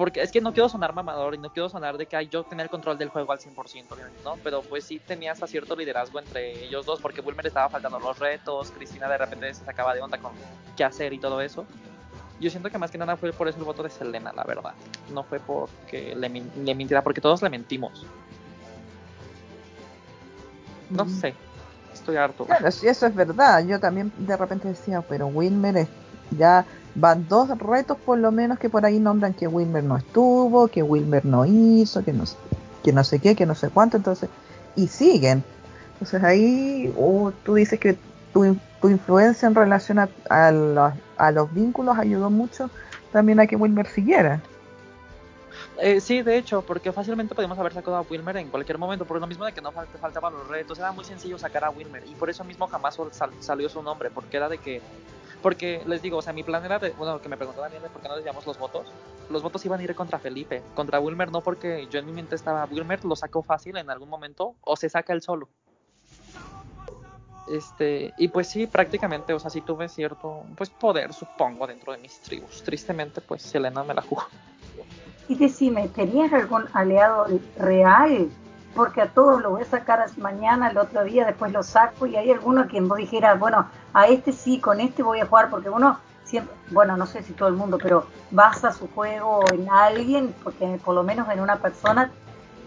porque 0.00 0.22
es 0.22 0.32
que 0.32 0.40
no 0.40 0.54
quiero 0.54 0.66
sonar 0.66 0.94
mamador 0.94 1.34
y 1.34 1.38
no 1.38 1.52
quiero 1.52 1.68
sonar 1.68 1.98
de 1.98 2.06
que 2.06 2.16
ay, 2.16 2.26
yo 2.28 2.42
tenía 2.42 2.62
el 2.62 2.70
control 2.70 2.96
del 2.96 3.10
juego 3.10 3.32
al 3.32 3.38
100%, 3.38 3.54
obviamente, 3.90 4.18
¿no? 4.24 4.38
Pero 4.42 4.62
pues 4.62 4.84
sí 4.84 4.98
tenía 4.98 5.32
hasta 5.32 5.46
cierto 5.46 5.76
liderazgo 5.76 6.18
entre 6.18 6.64
ellos 6.64 6.86
dos, 6.86 7.02
porque 7.02 7.20
Wilmer 7.20 7.46
estaba 7.46 7.68
faltando 7.68 8.00
los 8.00 8.18
retos, 8.18 8.70
Cristina 8.70 9.10
de 9.10 9.18
repente 9.18 9.52
se 9.52 9.62
sacaba 9.62 9.92
de 9.92 10.00
onda 10.00 10.16
con 10.16 10.32
qué 10.74 10.84
hacer 10.84 11.12
y 11.12 11.18
todo 11.18 11.42
eso. 11.42 11.66
Yo 12.40 12.48
siento 12.48 12.70
que 12.70 12.78
más 12.78 12.90
que 12.90 12.96
nada 12.96 13.14
fue 13.18 13.30
por 13.34 13.46
eso 13.46 13.58
el 13.58 13.64
voto 13.64 13.82
de 13.82 13.90
Selena, 13.90 14.32
la 14.32 14.44
verdad. 14.44 14.72
No 15.12 15.22
fue 15.22 15.38
porque 15.38 16.14
le, 16.16 16.30
le 16.30 16.74
mintiera, 16.74 17.02
porque 17.02 17.20
todos 17.20 17.42
le 17.42 17.50
mentimos. 17.50 18.06
No 20.90 21.06
sé, 21.06 21.40
estoy 21.92 22.16
harto. 22.16 22.46
Claro, 22.46 22.70
sí, 22.72 22.88
eso 22.88 23.06
es 23.06 23.14
verdad. 23.14 23.64
Yo 23.66 23.78
también 23.78 24.12
de 24.16 24.36
repente 24.36 24.68
decía, 24.68 25.02
pero 25.02 25.28
Wilmer 25.28 25.76
es- 25.76 25.92
ya 26.30 26.66
van 26.94 27.26
dos 27.28 27.48
retos 27.58 27.98
por 28.04 28.18
lo 28.18 28.32
menos 28.32 28.58
que 28.58 28.70
por 28.70 28.84
ahí 28.84 28.98
nombran 29.00 29.34
que 29.34 29.46
Wilmer 29.46 29.84
no 29.84 29.96
estuvo, 29.96 30.68
que 30.70 30.82
Wilmer 30.82 31.24
no 31.24 31.44
hizo, 31.46 32.02
que 32.04 32.12
no, 32.12 32.26
sé- 32.26 32.38
que 32.82 32.92
no 32.92 33.04
sé 33.04 33.20
qué, 33.20 33.36
que 33.36 33.46
no 33.46 33.54
sé 33.54 33.70
cuánto, 33.70 33.96
entonces, 33.96 34.30
y 34.74 34.88
siguen. 34.88 35.48
Entonces 35.92 36.24
ahí 36.24 36.90
oh, 36.94 37.32
tú 37.44 37.54
dices 37.54 37.78
que 37.80 38.02
tu, 38.32 38.60
tu 38.80 38.88
influencia 38.88 39.46
en 39.48 39.54
relación 39.54 39.98
a, 39.98 40.14
a 40.28 40.50
los, 40.52 40.92
a 41.16 41.30
los 41.32 41.52
vínculos 41.52 41.98
ayudó 41.98 42.30
mucho 42.30 42.72
también 43.10 43.38
a 43.40 43.46
que 43.46 43.56
Wilmer 43.56 43.86
siguiera. 43.86 44.49
Eh, 45.78 46.00
sí, 46.00 46.22
de 46.22 46.36
hecho, 46.36 46.62
porque 46.62 46.92
fácilmente 46.92 47.34
podíamos 47.34 47.58
haber 47.58 47.72
sacado 47.72 47.96
a 47.96 48.02
Wilmer 48.02 48.36
en 48.36 48.50
cualquier 48.50 48.78
momento, 48.78 49.04
por 49.04 49.20
lo 49.20 49.26
mismo 49.26 49.44
de 49.44 49.52
que 49.52 49.60
no 49.60 49.72
fal- 49.72 49.86
faltaban 50.00 50.32
los 50.32 50.46
retos, 50.48 50.78
era 50.78 50.92
muy 50.92 51.04
sencillo 51.04 51.38
sacar 51.38 51.64
a 51.64 51.70
Wilmer 51.70 52.02
y 52.06 52.14
por 52.14 52.30
eso 52.30 52.44
mismo 52.44 52.66
jamás 52.66 52.96
sal- 53.12 53.32
salió 53.40 53.68
su 53.68 53.82
nombre, 53.82 54.10
porque 54.10 54.36
era 54.36 54.48
de 54.48 54.58
que, 54.58 54.82
porque 55.42 55.82
les 55.86 56.02
digo, 56.02 56.18
o 56.18 56.22
sea, 56.22 56.32
mi 56.32 56.42
plan 56.42 56.64
era 56.64 56.78
de, 56.78 56.90
bueno, 56.90 57.20
que 57.20 57.28
me 57.28 57.36
preguntó 57.36 57.60
Daniel 57.62 57.82
por 57.92 58.02
qué 58.02 58.08
no 58.08 58.16
decíamos 58.16 58.46
los 58.46 58.58
votos, 58.58 58.86
los 59.28 59.42
votos 59.42 59.64
iban 59.64 59.80
a 59.80 59.82
ir 59.82 59.94
contra 59.94 60.18
Felipe, 60.18 60.62
contra 60.74 61.00
Wilmer 61.00 61.30
no, 61.30 61.40
porque 61.40 61.86
yo 61.88 61.98
en 61.98 62.06
mi 62.06 62.12
mente 62.12 62.34
estaba, 62.34 62.64
Wilmer 62.66 63.04
lo 63.04 63.16
sacó 63.16 63.42
fácil 63.42 63.76
en 63.76 63.90
algún 63.90 64.08
momento 64.08 64.54
o 64.62 64.76
se 64.76 64.88
saca 64.88 65.12
él 65.12 65.22
solo. 65.22 65.48
Este, 67.46 68.14
y 68.16 68.28
pues 68.28 68.48
sí, 68.48 68.66
prácticamente, 68.66 69.32
o 69.32 69.38
sea, 69.40 69.50
sí 69.50 69.60
tuve 69.60 69.88
cierto, 69.88 70.44
pues 70.56 70.70
poder, 70.70 71.12
supongo, 71.12 71.66
dentro 71.66 71.92
de 71.92 71.98
mis 71.98 72.20
tribus. 72.20 72.62
Tristemente, 72.62 73.20
pues 73.22 73.42
Selena 73.42 73.82
me 73.82 73.94
la 73.94 74.02
jugó. 74.02 74.22
Y 75.30 75.36
decime, 75.36 75.86
¿tenías 75.86 76.32
algún 76.32 76.64
aliado 76.72 77.26
real? 77.56 78.28
Porque 78.74 79.00
a 79.00 79.10
todos 79.10 79.40
lo 79.40 79.50
voy 79.50 79.62
a 79.62 79.64
sacar 79.64 80.04
mañana, 80.18 80.70
el 80.70 80.76
otro 80.76 81.04
día, 81.04 81.24
después 81.24 81.52
lo 81.52 81.62
saco 81.62 82.06
y 82.06 82.16
hay 82.16 82.32
alguno 82.32 82.62
a 82.62 82.66
quien 82.66 82.88
vos 82.88 82.98
dijeras, 82.98 83.38
bueno, 83.38 83.68
a 83.94 84.08
este 84.08 84.32
sí, 84.32 84.58
con 84.58 84.80
este 84.80 85.04
voy 85.04 85.20
a 85.20 85.26
jugar, 85.26 85.48
porque 85.48 85.70
uno 85.70 86.00
siempre, 86.24 86.52
bueno, 86.72 86.96
no 86.96 87.06
sé 87.06 87.22
si 87.22 87.32
todo 87.32 87.48
el 87.48 87.54
mundo, 87.54 87.78
pero 87.80 88.06
basa 88.32 88.72
su 88.72 88.88
juego 88.88 89.44
en 89.52 89.70
alguien, 89.70 90.34
porque 90.42 90.80
por 90.84 90.96
lo 90.96 91.04
menos 91.04 91.28
en 91.28 91.38
una 91.38 91.56
persona 91.58 92.10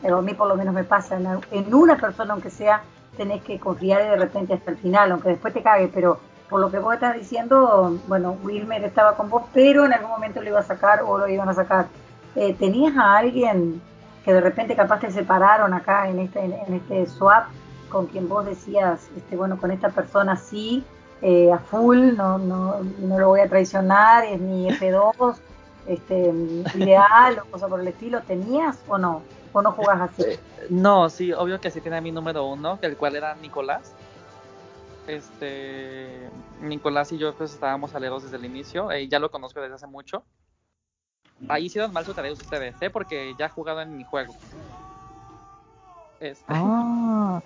Pero 0.01 0.19
a 0.19 0.21
mí 0.21 0.33
por 0.33 0.47
lo 0.47 0.55
menos 0.55 0.73
me 0.73 0.85
pasa, 0.85 1.17
en, 1.51 1.73
una 1.75 1.97
persona 1.97 2.31
aunque 2.31 2.49
sea, 2.49 2.81
tenés 3.17 3.43
que 3.43 3.59
confiar 3.59 4.03
de 4.03 4.15
repente 4.15 4.53
hasta 4.53 4.71
el 4.71 4.77
final, 4.77 5.11
aunque 5.11 5.27
después 5.27 5.53
te 5.53 5.61
cague, 5.61 5.89
pero 5.93 6.17
por 6.49 6.61
lo 6.61 6.71
que 6.71 6.79
vos 6.79 6.93
estás 6.93 7.15
diciendo, 7.15 7.99
bueno, 8.07 8.37
Wilmer 8.41 8.85
estaba 8.85 9.17
con 9.17 9.29
vos, 9.29 9.43
pero 9.53 9.83
en 9.83 9.91
algún 9.91 10.11
momento 10.11 10.41
lo 10.41 10.47
iba 10.47 10.59
a 10.61 10.63
sacar 10.63 11.01
o 11.05 11.17
lo 11.17 11.27
iban 11.27 11.49
a 11.49 11.53
sacar. 11.53 11.87
Eh, 12.35 12.55
¿Tenías 12.57 12.97
a 12.97 13.17
alguien 13.17 13.81
que 14.25 14.33
de 14.33 14.41
repente 14.41 14.75
capaz 14.75 14.99
te 14.99 15.11
separaron 15.11 15.73
acá 15.73 16.09
en 16.09 16.19
este, 16.19 16.39
en, 16.39 16.73
este 16.73 17.05
swap 17.07 17.45
con 17.89 18.07
quien 18.07 18.27
vos 18.27 18.45
decías, 18.45 19.07
este, 19.15 19.35
bueno, 19.35 19.57
con 19.59 19.69
esta 19.69 19.89
persona 19.89 20.35
sí, 20.35 20.83
eh, 21.21 21.51
a 21.51 21.59
full, 21.59 22.15
no, 22.15 22.37
no, 22.39 22.77
no 22.99 23.19
lo 23.19 23.27
voy 23.27 23.41
a 23.41 23.47
traicionar, 23.47 24.25
es 24.25 24.39
mi 24.39 24.67
F2, 24.67 25.37
este, 25.87 26.33
ideal 26.75 27.39
o 27.39 27.51
cosa 27.51 27.67
por 27.67 27.79
el 27.79 27.87
estilo, 27.87 28.21
¿tenías 28.21 28.79
o 28.87 28.97
no? 28.97 29.21
¿O 29.51 29.61
no 29.61 29.71
jugás 29.73 30.01
así? 30.01 30.23
Eh, 30.23 30.39
no, 30.69 31.09
sí, 31.09 31.31
obvio 31.33 31.61
que 31.61 31.69
sí 31.69 31.81
tiene 31.81 32.01
mi 32.01 32.11
número 32.11 32.45
uno, 32.45 32.79
el 32.81 32.97
cual 32.97 33.15
era 33.15 33.35
Nicolás. 33.35 33.93
Este, 35.05 36.29
Nicolás 36.61 37.11
y 37.11 37.17
yo 37.17 37.33
pues 37.35 37.53
estábamos 37.53 37.93
aleros 37.93 38.23
desde 38.23 38.37
el 38.37 38.45
inicio, 38.45 38.91
y 38.97 39.07
ya 39.07 39.19
lo 39.19 39.29
conozco 39.29 39.61
desde 39.61 39.75
hace 39.75 39.87
mucho. 39.87 40.23
Ahí 41.47 41.65
hicieron 41.65 41.91
mal 41.93 42.05
su 42.05 42.13
tarea 42.13 42.31
ustedes, 42.33 42.75
¿eh? 42.81 42.89
Porque 42.89 43.33
ya 43.37 43.51
en 43.81 43.97
mi 43.97 44.03
juego. 44.03 44.33
Este. 46.19 46.45
Ah, 46.47 47.41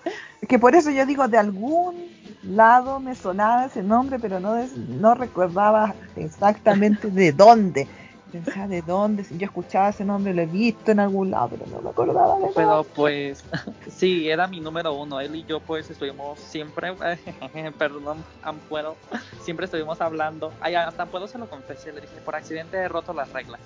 que 0.48 0.60
por 0.60 0.76
eso 0.76 0.92
yo 0.92 1.06
digo, 1.06 1.28
de 1.28 1.38
algún 1.38 2.10
lado 2.44 3.00
me 3.00 3.16
sonaba 3.16 3.66
ese 3.66 3.82
nombre, 3.82 4.20
pero 4.20 4.40
no, 4.40 4.56
no 5.00 5.16
recordaba 5.16 5.96
exactamente 6.16 7.10
de 7.10 7.32
dónde 7.32 7.88
pensaba 8.32 8.68
de 8.68 8.82
dónde, 8.82 9.24
si 9.24 9.38
yo 9.38 9.46
escuchaba 9.46 9.90
ese 9.90 10.06
nombre, 10.06 10.34
lo 10.34 10.42
he 10.42 10.46
visto 10.46 10.92
en 10.92 11.00
algún 11.00 11.32
lado, 11.32 11.50
pero 11.50 11.66
no 11.68 11.82
me 11.82 11.90
acordaba 11.90 12.40
de 12.40 12.48
Pero 12.56 12.86
pues, 12.96 13.44
sí, 13.88 14.30
era 14.30 14.48
mi 14.48 14.60
número 14.60 14.94
uno. 14.94 15.20
Él 15.20 15.36
y 15.36 15.44
yo 15.46 15.60
pues 15.60 15.90
estuvimos 15.90 16.40
siempre, 16.40 16.94
perdón, 17.78 18.24
Ampuero, 18.42 18.96
siempre 19.42 19.66
estuvimos 19.66 20.02
hablando. 20.02 20.52
Ay, 20.62 20.76
hasta 20.76 21.04
Ampuero 21.04 21.28
se 21.28 21.38
lo 21.38 21.50
confesé, 21.50 21.92
le 21.92 22.02
dije, 22.02 22.22
por 22.24 22.36
accidente 22.36 22.78
he 22.78 22.88
roto 22.88 23.14
las 23.14 23.32
reglas. 23.32 23.62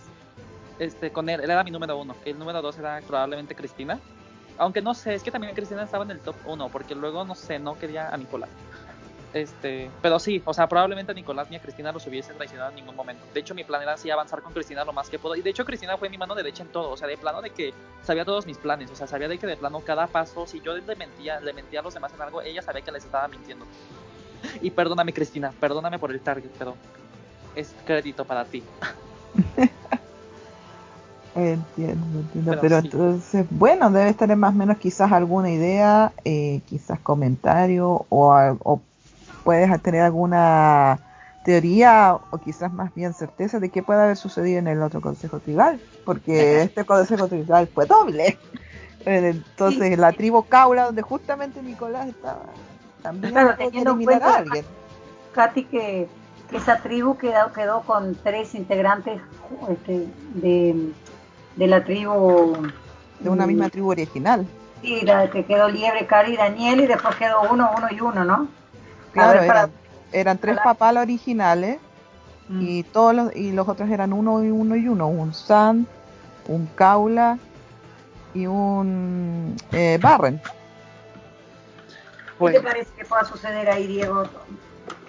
Este, 0.79 1.11
con 1.11 1.29
él, 1.29 1.41
él 1.41 1.49
era 1.49 1.63
mi 1.63 1.71
número 1.71 1.97
uno. 1.97 2.15
El 2.25 2.39
número 2.39 2.61
dos 2.61 2.77
era 2.77 3.01
probablemente 3.05 3.55
Cristina. 3.55 3.99
Aunque 4.57 4.81
no 4.81 4.93
sé, 4.93 5.15
es 5.15 5.23
que 5.23 5.31
también 5.31 5.55
Cristina 5.55 5.83
estaba 5.83 6.03
en 6.03 6.11
el 6.11 6.19
top 6.19 6.35
uno, 6.45 6.69
porque 6.69 6.93
luego, 6.95 7.23
no 7.23 7.35
sé, 7.35 7.59
no 7.59 7.77
quería 7.77 8.09
a 8.09 8.17
Nicolás. 8.17 8.49
Este, 9.33 9.89
pero 10.01 10.19
sí, 10.19 10.41
o 10.43 10.53
sea, 10.53 10.67
probablemente 10.67 11.13
Nicolás 11.13 11.49
ni 11.49 11.55
a 11.55 11.61
Cristina 11.61 11.93
los 11.93 12.05
hubiese 12.05 12.33
traicionado 12.33 12.71
en 12.71 12.75
ningún 12.75 12.95
momento. 12.95 13.23
De 13.33 13.39
hecho, 13.39 13.55
mi 13.55 13.63
plan 13.63 13.81
era 13.81 13.93
así 13.93 14.09
avanzar 14.11 14.41
con 14.41 14.51
Cristina 14.51 14.83
lo 14.83 14.91
más 14.91 15.09
que 15.09 15.19
puedo. 15.19 15.35
Y 15.35 15.41
de 15.41 15.49
hecho, 15.49 15.63
Cristina 15.63 15.97
fue 15.97 16.09
mi 16.09 16.17
mano 16.17 16.35
derecha 16.35 16.63
en 16.63 16.69
todo. 16.69 16.91
O 16.91 16.97
sea, 16.97 17.07
de 17.07 17.17
plano 17.17 17.41
de 17.41 17.51
que 17.51 17.73
sabía 18.03 18.25
todos 18.25 18.45
mis 18.45 18.57
planes. 18.57 18.91
O 18.91 18.95
sea, 18.95 19.07
sabía 19.07 19.29
de 19.29 19.37
que 19.37 19.47
de 19.47 19.55
plano 19.55 19.79
cada 19.79 20.07
paso, 20.07 20.45
si 20.47 20.59
yo 20.59 20.75
le 20.75 20.95
mentía, 20.95 21.39
le 21.39 21.53
mentía 21.53 21.79
a 21.79 21.83
los 21.83 21.93
demás 21.93 22.13
en 22.13 22.21
algo, 22.21 22.41
ella 22.41 22.61
sabía 22.61 22.81
que 22.81 22.91
les 22.91 23.05
estaba 23.05 23.27
mintiendo. 23.27 23.65
Y 24.61 24.71
perdóname, 24.71 25.13
Cristina, 25.13 25.53
perdóname 25.59 25.99
por 25.99 26.11
el 26.11 26.19
target, 26.19 26.49
pero 26.57 26.75
es 27.55 27.75
crédito 27.85 28.25
para 28.25 28.43
ti. 28.43 28.63
entiendo, 31.35 32.19
entiendo. 32.19 32.57
Pero, 32.61 32.77
entonces, 32.77 33.45
bueno, 33.49 33.89
debe 33.91 34.13
tener 34.13 34.37
más 34.37 34.53
o 34.53 34.57
menos 34.57 34.77
quizás 34.77 35.11
alguna 35.11 35.51
idea, 35.51 36.11
eh, 36.25 36.61
quizás 36.67 36.99
comentario 36.99 38.05
o, 38.09 38.33
o 38.63 38.81
puedes 39.43 39.81
tener 39.81 40.01
alguna 40.01 40.99
teoría 41.43 42.17
o 42.29 42.37
quizás 42.37 42.71
más 42.71 42.93
bien 42.93 43.13
certeza 43.13 43.59
de 43.59 43.69
qué 43.69 43.81
puede 43.81 44.01
haber 44.01 44.17
sucedido 44.17 44.59
en 44.59 44.67
el 44.67 44.81
otro 44.81 45.01
consejo 45.01 45.39
tribal, 45.39 45.79
porque 46.05 46.61
este 46.61 46.85
consejo 46.85 47.27
tribal 47.27 47.67
fue 47.67 47.85
doble. 47.85 48.37
Eh, 49.03 49.29
entonces, 49.29 49.97
la 49.97 50.11
tribu 50.11 50.43
Caula, 50.43 50.85
donde 50.85 51.01
justamente 51.01 51.59
Nicolás 51.63 52.07
estaba, 52.07 52.43
también 53.01 53.33
claro, 53.33 53.55
teniendo 53.57 53.93
en 53.93 54.03
cuenta, 54.03 54.27
a 54.27 54.37
alguien. 54.37 54.63
Katy, 55.33 55.63
que, 55.63 56.07
esa 56.51 56.77
tribu 56.83 57.17
quedó, 57.17 57.51
quedó 57.51 57.81
con 57.81 58.13
tres 58.13 58.53
integrantes 58.53 59.19
este, 59.69 60.07
de, 60.35 60.91
de 61.55 61.67
la 61.67 61.83
tribu. 61.83 62.67
De 63.19 63.29
una 63.29 63.45
misma 63.45 63.69
tribu 63.69 63.91
original. 63.91 64.47
Sí, 64.81 65.01
la 65.01 65.29
que 65.29 65.45
quedó 65.45 65.69
Liebre, 65.69 66.07
Cari 66.07 66.33
y 66.33 66.37
Daniel, 66.37 66.81
y 66.81 66.87
después 66.87 67.15
quedó 67.15 67.41
uno, 67.51 67.69
uno 67.77 67.87
y 67.91 68.01
uno, 68.01 68.25
¿no? 68.25 68.47
Claro, 69.11 69.69
eran, 70.11 70.37
tres 70.37 70.57
papalas 70.63 71.03
originales 71.03 71.77
mm. 72.49 72.61
y 72.61 72.83
todos 72.83 73.13
los, 73.13 73.35
y 73.35 73.51
los 73.51 73.67
otros 73.67 73.89
eran 73.89 74.11
uno 74.11 74.43
y 74.43 74.49
uno 74.49 74.75
y 74.75 74.87
uno, 74.87 75.07
un 75.07 75.33
San, 75.33 75.85
un 76.47 76.65
Caula 76.67 77.37
y 78.33 78.47
un 78.47 79.55
eh, 79.71 79.99
Barren. 80.01 80.41
¿Qué 82.39 82.53
te 82.53 82.61
parece 82.61 82.91
que 82.97 83.05
pueda 83.05 83.23
suceder 83.23 83.69
ahí, 83.69 83.85
Diego? 83.85 84.23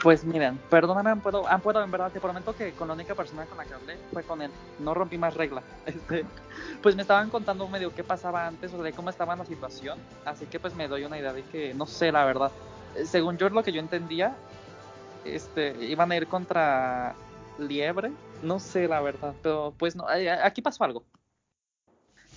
Pues 0.03 0.25
miren, 0.25 0.59
perdóname, 0.69 1.11
han 1.11 1.21
puedo, 1.21 1.47
en 1.49 1.91
verdad, 1.91 2.11
te 2.11 2.21
prometo 2.21 2.57
que 2.57 2.73
con 2.73 2.89
la 2.89 2.95
única 2.95 3.15
persona 3.15 3.47
con 3.47 3.57
la 3.57 3.65
que 3.65 3.75
hablé 3.75 3.97
fue 4.13 4.25
con 4.25 4.43
él. 4.43 4.51
No 4.81 4.95
rompí 4.95 5.17
más 5.17 5.35
reglas. 5.35 5.65
Este, 5.87 6.25
pues 6.83 6.97
me 6.97 7.03
estaban 7.03 7.31
contando 7.31 7.69
medio 7.69 7.95
qué 7.95 8.03
pasaba 8.03 8.47
antes, 8.47 8.75
o 8.75 8.83
de 8.83 8.93
cómo 8.93 9.11
estaba 9.11 9.37
la 9.37 9.45
situación. 9.45 9.99
Así 10.25 10.47
que 10.47 10.59
pues 10.59 10.75
me 10.75 10.89
doy 10.89 11.05
una 11.05 11.19
idea 11.19 11.33
de 11.33 11.45
que 11.45 11.73
no 11.75 11.87
sé, 11.87 12.11
la 12.11 12.25
verdad 12.25 12.51
según 13.05 13.39
yo 13.39 13.49
lo 13.49 13.63
que 13.63 13.73
yo 13.73 13.81
entendía, 13.81 14.35
este, 15.25 15.77
iban 15.85 16.13
a 16.13 16.17
ir 16.17 16.27
contra 16.27 17.15
Liebre, 17.59 18.13
no 18.43 18.59
sé 18.59 18.89
la 18.89 19.01
verdad, 19.01 19.35
pero 19.43 19.75
pues 19.79 19.97
no, 19.97 20.07
aquí 20.43 20.63
pasó 20.63 20.85
algo. 20.85 21.05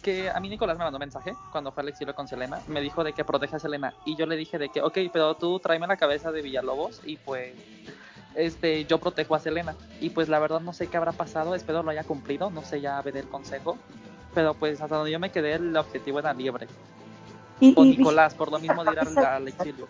Que 0.05 0.29
a 0.29 0.39
mí 0.39 0.49
Nicolás 0.49 0.77
me 0.77 0.83
mandó 0.83 0.97
un 0.97 0.99
mensaje 0.99 1.33
cuando 1.51 1.71
fue 1.71 1.81
al 1.81 1.89
exilio 1.89 2.13
con 2.13 2.27
Selena, 2.27 2.59
me 2.67 2.79
dijo 2.79 3.03
de 3.03 3.13
que 3.13 3.25
protege 3.25 3.55
a 3.55 3.59
Selena 3.59 3.95
y 4.05 4.15
yo 4.15 4.27
le 4.27 4.35
dije 4.35 4.59
de 4.59 4.69
que, 4.69 4.83
ok, 4.83 4.99
pero 5.11 5.33
tú 5.33 5.59
tráeme 5.59 5.87
la 5.87 5.97
cabeza 5.97 6.31
de 6.31 6.43
Villalobos 6.43 7.01
y 7.03 7.17
pues 7.17 7.55
este, 8.35 8.85
yo 8.85 8.99
protejo 8.99 9.33
a 9.33 9.39
Selena. 9.39 9.73
Y 9.99 10.11
pues 10.11 10.29
la 10.29 10.37
verdad 10.37 10.59
no 10.59 10.73
sé 10.73 10.85
qué 10.85 10.97
habrá 10.97 11.11
pasado, 11.11 11.55
espero 11.55 11.81
lo 11.81 11.89
haya 11.89 12.03
cumplido, 12.03 12.51
no 12.51 12.61
sé 12.61 12.81
ya 12.81 13.01
ver 13.01 13.17
el 13.17 13.27
consejo, 13.27 13.79
pero 14.35 14.53
pues 14.53 14.79
hasta 14.79 14.95
donde 14.95 15.11
yo 15.11 15.19
me 15.19 15.31
quedé 15.31 15.53
el 15.53 15.75
objetivo 15.75 16.19
era 16.19 16.35
Liebre. 16.35 16.67
Y, 17.59 17.73
o 17.75 17.83
Nicolás, 17.83 18.35
por 18.35 18.51
lo 18.51 18.59
mismo 18.59 18.83
de 18.83 18.91
ir 18.91 18.99
al 18.99 19.47
exilio. 19.47 19.87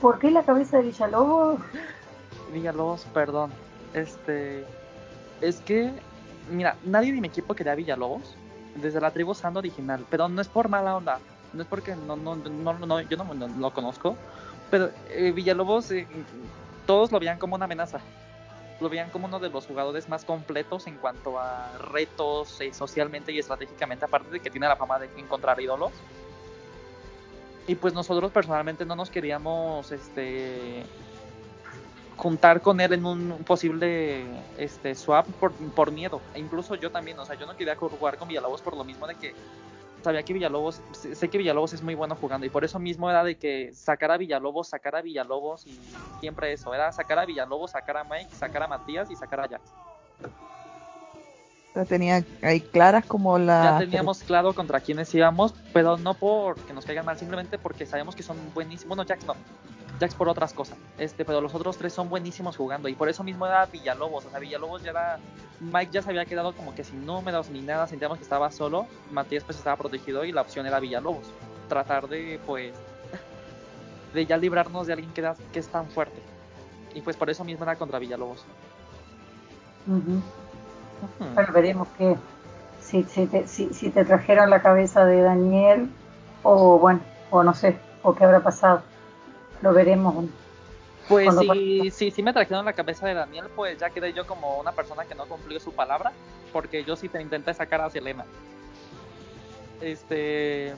¿Por 0.00 0.18
qué 0.18 0.30
la 0.30 0.44
cabeza 0.44 0.78
de 0.78 0.84
Villalobos? 0.84 1.60
Villalobos, 2.54 3.04
perdón. 3.12 3.52
Este. 3.92 4.64
Es 5.42 5.60
que. 5.60 5.92
Mira, 6.50 6.76
nadie 6.84 7.12
de 7.12 7.20
mi 7.20 7.28
equipo 7.28 7.54
quería 7.54 7.74
Villalobos. 7.74 8.36
Desde 8.76 9.00
la 9.00 9.12
tribu 9.12 9.34
Sand 9.34 9.56
original. 9.56 10.04
Pero 10.10 10.28
no 10.28 10.40
es 10.40 10.48
por 10.48 10.68
mala 10.68 10.96
onda. 10.96 11.20
No 11.52 11.62
es 11.62 11.68
porque 11.68 11.94
no, 11.94 12.16
no, 12.16 12.34
no, 12.36 12.72
no 12.74 13.00
yo 13.00 13.16
no, 13.16 13.48
lo 13.48 13.70
conozco. 13.72 14.16
Pero 14.70 14.90
eh, 15.10 15.32
Villalobos, 15.32 15.90
eh, 15.92 16.06
todos 16.86 17.12
lo 17.12 17.20
veían 17.20 17.38
como 17.38 17.54
una 17.54 17.66
amenaza. 17.66 18.00
Lo 18.80 18.88
veían 18.88 19.10
como 19.10 19.26
uno 19.26 19.38
de 19.38 19.50
los 19.50 19.66
jugadores 19.66 20.08
más 20.08 20.24
completos 20.24 20.88
en 20.88 20.96
cuanto 20.96 21.38
a 21.38 21.78
retos 21.78 22.60
eh, 22.60 22.74
socialmente 22.74 23.30
y 23.32 23.38
estratégicamente. 23.38 24.04
Aparte 24.04 24.30
de 24.30 24.40
que 24.40 24.50
tiene 24.50 24.66
la 24.66 24.76
fama 24.76 24.98
de 24.98 25.08
encontrar 25.16 25.60
ídolos 25.60 25.92
y 27.66 27.74
pues 27.74 27.94
nosotros 27.94 28.30
personalmente 28.30 28.84
no 28.84 28.94
nos 28.94 29.10
queríamos 29.10 29.90
este 29.90 30.82
juntar 32.16 32.60
con 32.60 32.80
él 32.80 32.92
en 32.92 33.06
un 33.06 33.38
posible 33.46 34.24
este 34.58 34.94
swap 34.94 35.26
por, 35.40 35.52
por 35.52 35.92
miedo. 35.92 36.20
E 36.34 36.40
incluso 36.40 36.74
yo 36.74 36.90
también, 36.90 37.18
o 37.18 37.24
sea, 37.24 37.36
yo 37.36 37.46
no 37.46 37.56
quería 37.56 37.76
jugar 37.76 38.16
con 38.16 38.28
Villalobos 38.28 38.62
por 38.62 38.76
lo 38.76 38.84
mismo 38.84 39.06
de 39.06 39.14
que 39.14 39.34
sabía 40.02 40.22
que 40.22 40.34
Villalobos, 40.34 40.82
sé 40.92 41.28
que 41.28 41.38
Villalobos 41.38 41.72
es 41.72 41.82
muy 41.82 41.94
bueno 41.94 42.14
jugando 42.14 42.46
y 42.46 42.50
por 42.50 42.64
eso 42.64 42.78
mismo 42.78 43.08
era 43.08 43.24
de 43.24 43.36
que 43.36 43.72
sacar 43.72 44.10
a 44.10 44.18
Villalobos, 44.18 44.68
sacar 44.68 44.96
a 44.96 45.02
Villalobos 45.02 45.66
y 45.66 45.80
siempre 46.20 46.52
eso, 46.52 46.74
era 46.74 46.92
sacar 46.92 47.18
a 47.18 47.24
Villalobos, 47.24 47.70
sacar 47.70 47.96
a 47.96 48.04
Mike, 48.04 48.34
sacar 48.34 48.62
a 48.64 48.68
Matías 48.68 49.10
y 49.10 49.16
sacar 49.16 49.40
a 49.40 49.48
Jax 49.48 49.62
tenía 51.84 52.24
ahí 52.42 52.60
claras 52.60 53.04
como 53.04 53.36
la... 53.36 53.64
Ya 53.64 53.78
teníamos 53.80 54.22
claro 54.22 54.52
contra 54.52 54.78
quiénes 54.78 55.12
íbamos, 55.12 55.52
pero 55.72 55.96
no 55.96 56.14
porque 56.14 56.72
nos 56.72 56.84
caigan 56.84 57.04
mal, 57.04 57.18
simplemente 57.18 57.58
porque 57.58 57.84
sabemos 57.84 58.14
que 58.14 58.22
son 58.22 58.36
buenísimos. 58.54 58.96
Bueno, 58.96 59.04
Jax 59.08 59.26
no. 59.26 59.34
Jax 60.00 60.14
por 60.14 60.28
otras 60.28 60.52
cosas. 60.52 60.78
Este, 60.98 61.24
pero 61.24 61.40
los 61.40 61.54
otros 61.54 61.76
tres 61.76 61.92
son 61.92 62.08
buenísimos 62.08 62.56
jugando. 62.56 62.88
Y 62.88 62.94
por 62.94 63.08
eso 63.08 63.22
mismo 63.24 63.46
era 63.46 63.66
Villalobos. 63.66 64.26
O 64.26 64.30
sea, 64.30 64.38
Villalobos 64.38 64.82
ya 64.82 64.90
era. 64.90 65.18
Mike 65.60 65.92
ya 65.92 66.02
se 66.02 66.10
había 66.10 66.24
quedado 66.24 66.54
como 66.54 66.74
que 66.74 66.84
sin 66.84 67.06
números 67.06 67.50
ni 67.50 67.60
nada. 67.60 67.86
Sentíamos 67.86 68.18
que 68.18 68.24
estaba 68.24 68.50
solo. 68.50 68.86
Matías 69.10 69.44
pues 69.44 69.58
estaba 69.58 69.76
protegido 69.76 70.24
y 70.24 70.32
la 70.32 70.42
opción 70.42 70.66
era 70.66 70.80
Villalobos. 70.80 71.26
Tratar 71.68 72.08
de 72.08 72.40
pues. 72.46 72.74
de 74.14 74.26
ya 74.26 74.36
librarnos 74.36 74.86
de 74.86 74.94
alguien 74.94 75.12
que, 75.12 75.30
que 75.52 75.58
es 75.58 75.68
tan 75.68 75.86
fuerte. 75.88 76.20
Y 76.94 77.00
pues 77.00 77.16
por 77.16 77.30
eso 77.30 77.44
mismo 77.44 77.64
era 77.64 77.76
contra 77.76 77.98
Villalobos. 77.98 78.44
Bueno, 81.18 81.52
veremos 81.52 81.88
que 81.98 82.16
si, 82.80 83.02
si, 83.04 83.26
te, 83.26 83.46
si, 83.46 83.90
te 83.90 84.04
trajeron 84.04 84.50
la 84.50 84.62
cabeza 84.62 85.04
de 85.04 85.20
Daniel 85.20 85.90
o 86.42 86.78
bueno, 86.78 87.00
o 87.30 87.42
no 87.42 87.54
sé, 87.54 87.78
o 88.02 88.14
qué 88.14 88.24
habrá 88.24 88.40
pasado. 88.40 88.82
Lo 89.64 89.72
veremos. 89.72 90.26
Pues 91.08 91.34
si, 91.38 91.90
si, 91.90 92.10
si 92.10 92.22
me 92.22 92.34
trajeron 92.34 92.66
la 92.66 92.74
cabeza 92.74 93.06
de 93.06 93.14
Daniel, 93.14 93.46
pues 93.56 93.78
ya 93.78 93.88
quedé 93.88 94.12
yo 94.12 94.26
como 94.26 94.58
una 94.58 94.72
persona 94.72 95.06
que 95.06 95.14
no 95.14 95.24
cumplió 95.24 95.58
su 95.58 95.72
palabra, 95.72 96.12
porque 96.52 96.84
yo 96.84 96.96
sí 96.96 97.08
te 97.08 97.22
intenté 97.22 97.54
sacar 97.54 97.80
a 97.80 97.88
Selena. 97.88 98.26
Este. 99.80 100.74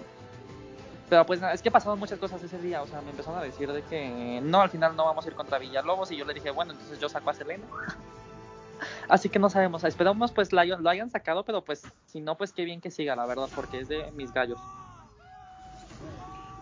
Pero 1.08 1.26
pues 1.26 1.42
es 1.42 1.62
que 1.62 1.70
pasaron 1.72 1.98
muchas 1.98 2.20
cosas 2.20 2.40
ese 2.44 2.58
día, 2.58 2.80
o 2.80 2.86
sea, 2.86 3.00
me 3.00 3.10
empezaron 3.10 3.40
a 3.40 3.42
decir 3.42 3.72
de 3.72 3.82
que 3.82 4.40
no, 4.40 4.60
al 4.60 4.70
final 4.70 4.94
no 4.94 5.04
vamos 5.04 5.24
a 5.26 5.28
ir 5.28 5.34
contra 5.34 5.58
Villalobos 5.58 6.12
y 6.12 6.16
yo 6.16 6.24
le 6.24 6.34
dije, 6.34 6.52
bueno, 6.52 6.72
entonces 6.72 7.00
yo 7.00 7.08
saco 7.08 7.30
a 7.30 7.34
Selena. 7.34 7.64
Así 9.08 9.28
que 9.28 9.40
no 9.40 9.50
sabemos, 9.50 9.82
esperamos 9.82 10.30
pues 10.30 10.52
lo 10.52 10.60
hayan 10.60 11.10
sacado, 11.10 11.44
pero 11.44 11.64
pues 11.64 11.82
si 12.06 12.20
no, 12.20 12.36
pues 12.36 12.52
qué 12.52 12.64
bien 12.64 12.80
que 12.80 12.92
siga, 12.92 13.16
la 13.16 13.26
verdad, 13.26 13.48
porque 13.52 13.80
es 13.80 13.88
de 13.88 14.12
mis 14.12 14.32
gallos. 14.32 14.60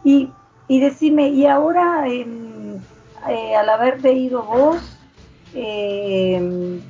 Y, 0.05 0.31
y 0.69 0.81
decime, 0.81 1.29
y 1.29 1.47
ahora 1.47 2.05
eh, 2.09 3.57
al 3.57 3.69
haber 3.69 4.05
ido 4.07 4.43
vos, 4.43 4.97
eh, 5.55 6.81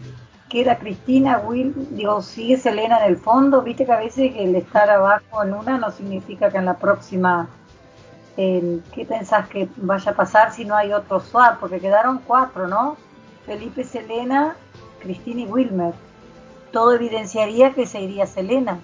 queda 0.49 0.79
Cristina, 0.79 1.39
Will, 1.39 1.75
digo, 1.91 2.23
sigue 2.23 2.57
Selena 2.57 3.05
en 3.05 3.11
el 3.11 3.17
fondo, 3.17 3.63
viste 3.63 3.85
que 3.85 3.93
a 3.93 3.99
veces 3.99 4.33
el 4.37 4.55
estar 4.55 4.89
abajo 4.89 5.43
en 5.43 5.53
una 5.53 5.79
no 5.79 5.91
significa 5.91 6.51
que 6.51 6.59
en 6.59 6.67
la 6.67 6.79
próxima, 6.79 7.49
eh, 8.37 8.81
¿qué 8.93 9.05
pensás 9.05 9.49
que 9.49 9.69
vaya 9.77 10.13
a 10.13 10.15
pasar 10.15 10.53
si 10.53 10.65
no 10.65 10.77
hay 10.77 10.93
otro 10.93 11.21
swap? 11.21 11.59
Porque 11.59 11.81
quedaron 11.81 12.21
cuatro, 12.25 12.69
¿no? 12.69 12.97
Felipe, 13.47 13.83
Selena, 13.83 14.55
Cristina 15.01 15.41
y 15.41 15.47
Wilmer. 15.47 15.93
Todo 16.71 16.95
evidenciaría 16.95 17.73
que 17.75 17.87
se 17.87 18.01
iría 18.01 18.27
Selena. 18.27 18.79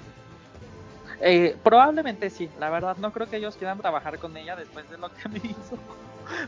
Eh, 1.21 1.57
probablemente 1.63 2.31
sí, 2.31 2.51
la 2.59 2.71
verdad 2.71 2.97
no 2.97 3.13
creo 3.13 3.29
que 3.29 3.37
ellos 3.37 3.57
quieran 3.57 3.79
trabajar 3.79 4.19
con 4.19 4.37
ella 4.37 4.57
después 4.57 4.89
de 4.89 4.97
lo 4.97 5.13
que 5.13 5.29
me 5.29 5.39
hizo 5.45 5.79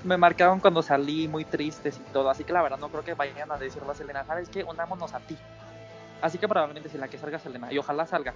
me 0.04 0.16
marcaron 0.16 0.60
cuando 0.60 0.82
salí 0.82 1.28
muy 1.28 1.44
tristes 1.44 1.98
y 1.98 2.12
todo, 2.12 2.30
así 2.30 2.44
que 2.44 2.52
la 2.52 2.62
verdad 2.62 2.78
no 2.78 2.88
creo 2.88 3.04
que 3.04 3.14
vayan 3.14 3.50
a 3.50 3.58
decirle 3.58 3.90
a 3.90 3.94
Selena, 3.94 4.24
¿sabes 4.24 4.48
qué? 4.48 4.64
Unámonos 4.64 5.12
a 5.14 5.20
ti. 5.20 5.36
Así 6.20 6.38
que 6.38 6.46
probablemente 6.48 6.88
si 6.88 6.98
la 6.98 7.08
que 7.08 7.18
salga 7.18 7.38
Selena, 7.38 7.72
y 7.72 7.78
ojalá 7.78 8.06
salga. 8.06 8.34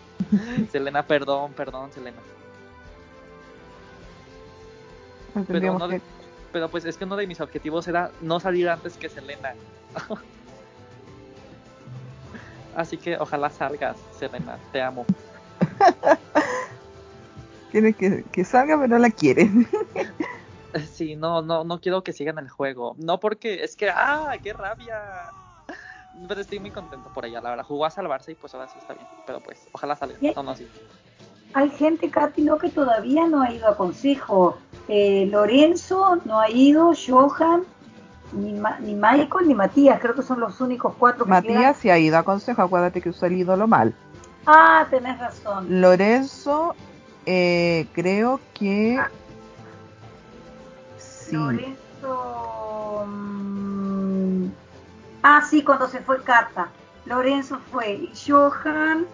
Selena, 0.72 1.02
perdón, 1.02 1.52
perdón, 1.52 1.92
Selena. 1.92 2.18
Pero, 5.46 5.78
pero 6.52 6.68
pues 6.68 6.84
es 6.84 6.96
que 6.96 7.04
uno 7.04 7.16
de 7.16 7.26
mis 7.26 7.40
objetivos 7.40 7.86
era 7.86 8.10
no 8.20 8.40
salir 8.40 8.68
antes 8.68 8.96
que 8.96 9.08
Selena. 9.08 9.54
Así 12.74 12.96
que 12.96 13.16
ojalá 13.18 13.50
salgas, 13.50 13.98
Selena, 14.18 14.56
te 14.72 14.80
amo. 14.80 15.04
Tiene 17.72 17.92
que, 17.92 18.24
que 18.32 18.44
salga, 18.44 18.76
pero 18.76 18.88
no 18.88 18.98
la 18.98 19.10
quieren. 19.10 19.68
Sí, 20.92 21.16
no, 21.16 21.42
no, 21.42 21.64
no 21.64 21.80
quiero 21.80 22.04
que 22.04 22.12
sigan 22.12 22.38
el 22.38 22.48
juego. 22.48 22.94
No 22.98 23.18
porque 23.18 23.64
es 23.64 23.74
que, 23.74 23.88
¡ah! 23.90 24.34
¡Qué 24.42 24.52
rabia! 24.52 25.30
Pero 26.26 26.40
estoy 26.40 26.58
muy 26.58 26.70
contento 26.70 27.10
por 27.14 27.24
ella, 27.24 27.40
la 27.40 27.50
verdad. 27.50 27.64
Jugó 27.64 27.86
a 27.86 27.90
salvarse 27.90 28.32
y 28.32 28.34
pues 28.34 28.54
ahora 28.54 28.68
sí 28.68 28.78
está 28.78 28.94
bien. 28.94 29.06
Pero 29.24 29.40
pues, 29.40 29.68
ojalá 29.72 29.96
salga. 29.96 30.16
No, 30.36 30.42
no, 30.42 30.54
sí. 30.54 30.68
Hay 31.54 31.70
gente, 31.70 32.10
Katy, 32.10 32.42
no 32.42 32.58
que 32.58 32.68
todavía 32.68 33.26
no 33.26 33.42
ha 33.42 33.52
ido 33.52 33.68
a 33.68 33.76
consejo. 33.76 34.58
Eh, 34.88 35.26
Lorenzo 35.30 36.20
no 36.24 36.40
ha 36.40 36.50
ido, 36.50 36.92
Johan, 36.94 37.64
ni, 38.32 38.52
ni, 38.52 38.94
Michael, 38.94 39.46
ni 39.46 39.54
Matías. 39.54 40.00
Creo 40.00 40.14
que 40.14 40.22
son 40.22 40.40
los 40.40 40.60
únicos 40.60 40.94
cuatro 40.98 41.24
que 41.24 41.30
Matías 41.30 41.78
sí 41.78 41.88
ha 41.88 41.98
ido 41.98 42.18
a 42.18 42.22
consejo, 42.22 42.62
acuérdate 42.62 43.00
que 43.00 43.10
usó 43.10 43.26
el 43.26 43.36
ídolo 43.38 43.66
mal. 43.66 43.94
Ah, 44.50 44.86
tenés 44.90 45.18
razón. 45.18 45.80
Lorenzo, 45.80 46.74
eh, 47.26 47.86
creo 47.92 48.40
que... 48.54 48.98
Ah 48.98 49.10
Lorenzo. 51.32 53.04
Mm, 53.06 54.46
ah, 55.22 55.42
sí, 55.48 55.62
cuando 55.62 55.88
se 55.88 56.00
fue 56.00 56.22
Cata. 56.22 56.68
Lorenzo 57.06 57.58
fue. 57.70 57.94
Y 57.94 58.12
Johan. 58.26 59.06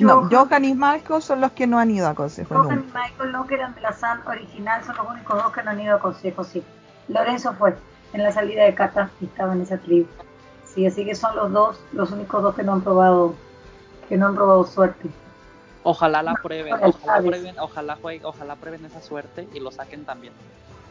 no, 0.00 0.28
Johan 0.30 0.64
y 0.64 0.74
Michael 0.74 1.22
son 1.22 1.40
los 1.40 1.52
que 1.52 1.66
no 1.66 1.78
han 1.78 1.90
ido 1.90 2.08
a 2.08 2.14
consejo. 2.14 2.54
Johan 2.54 2.84
y 2.88 2.92
Michael 2.92 3.32
no, 3.32 3.46
que 3.46 3.54
eran 3.54 3.74
de 3.74 3.80
la 3.80 3.92
SAN 3.92 4.20
original, 4.26 4.84
son 4.84 4.96
los 4.96 5.08
únicos 5.08 5.42
dos 5.42 5.52
que 5.52 5.62
no 5.62 5.70
han 5.70 5.80
ido 5.80 5.96
a 5.96 6.00
consejo, 6.00 6.44
sí. 6.44 6.62
Lorenzo 7.08 7.54
fue 7.54 7.76
en 8.12 8.22
la 8.22 8.32
salida 8.32 8.64
de 8.64 8.74
Cata 8.74 9.10
y 9.20 9.26
estaba 9.26 9.54
en 9.54 9.62
esa 9.62 9.78
tribu. 9.78 10.08
Sí, 10.64 10.86
así 10.86 11.04
que 11.04 11.14
son 11.14 11.34
los 11.36 11.52
dos, 11.52 11.80
los 11.92 12.10
únicos 12.10 12.42
dos 12.42 12.54
que 12.54 12.62
no 12.62 12.74
han 12.74 12.82
probado, 12.82 13.34
que 14.08 14.16
no 14.16 14.26
han 14.26 14.34
probado 14.34 14.64
suerte. 14.64 15.08
Ojalá 15.82 16.22
la 16.22 16.34
prueben, 16.34 16.74
ojalá 16.82 17.18
prueben, 17.18 17.58
ojalá 17.58 17.96
jueguen, 17.96 18.24
ojalá 18.24 18.56
prueben 18.56 18.84
esa 18.84 19.00
suerte 19.00 19.48
y 19.54 19.60
lo 19.60 19.70
saquen 19.70 20.04
también. 20.04 20.32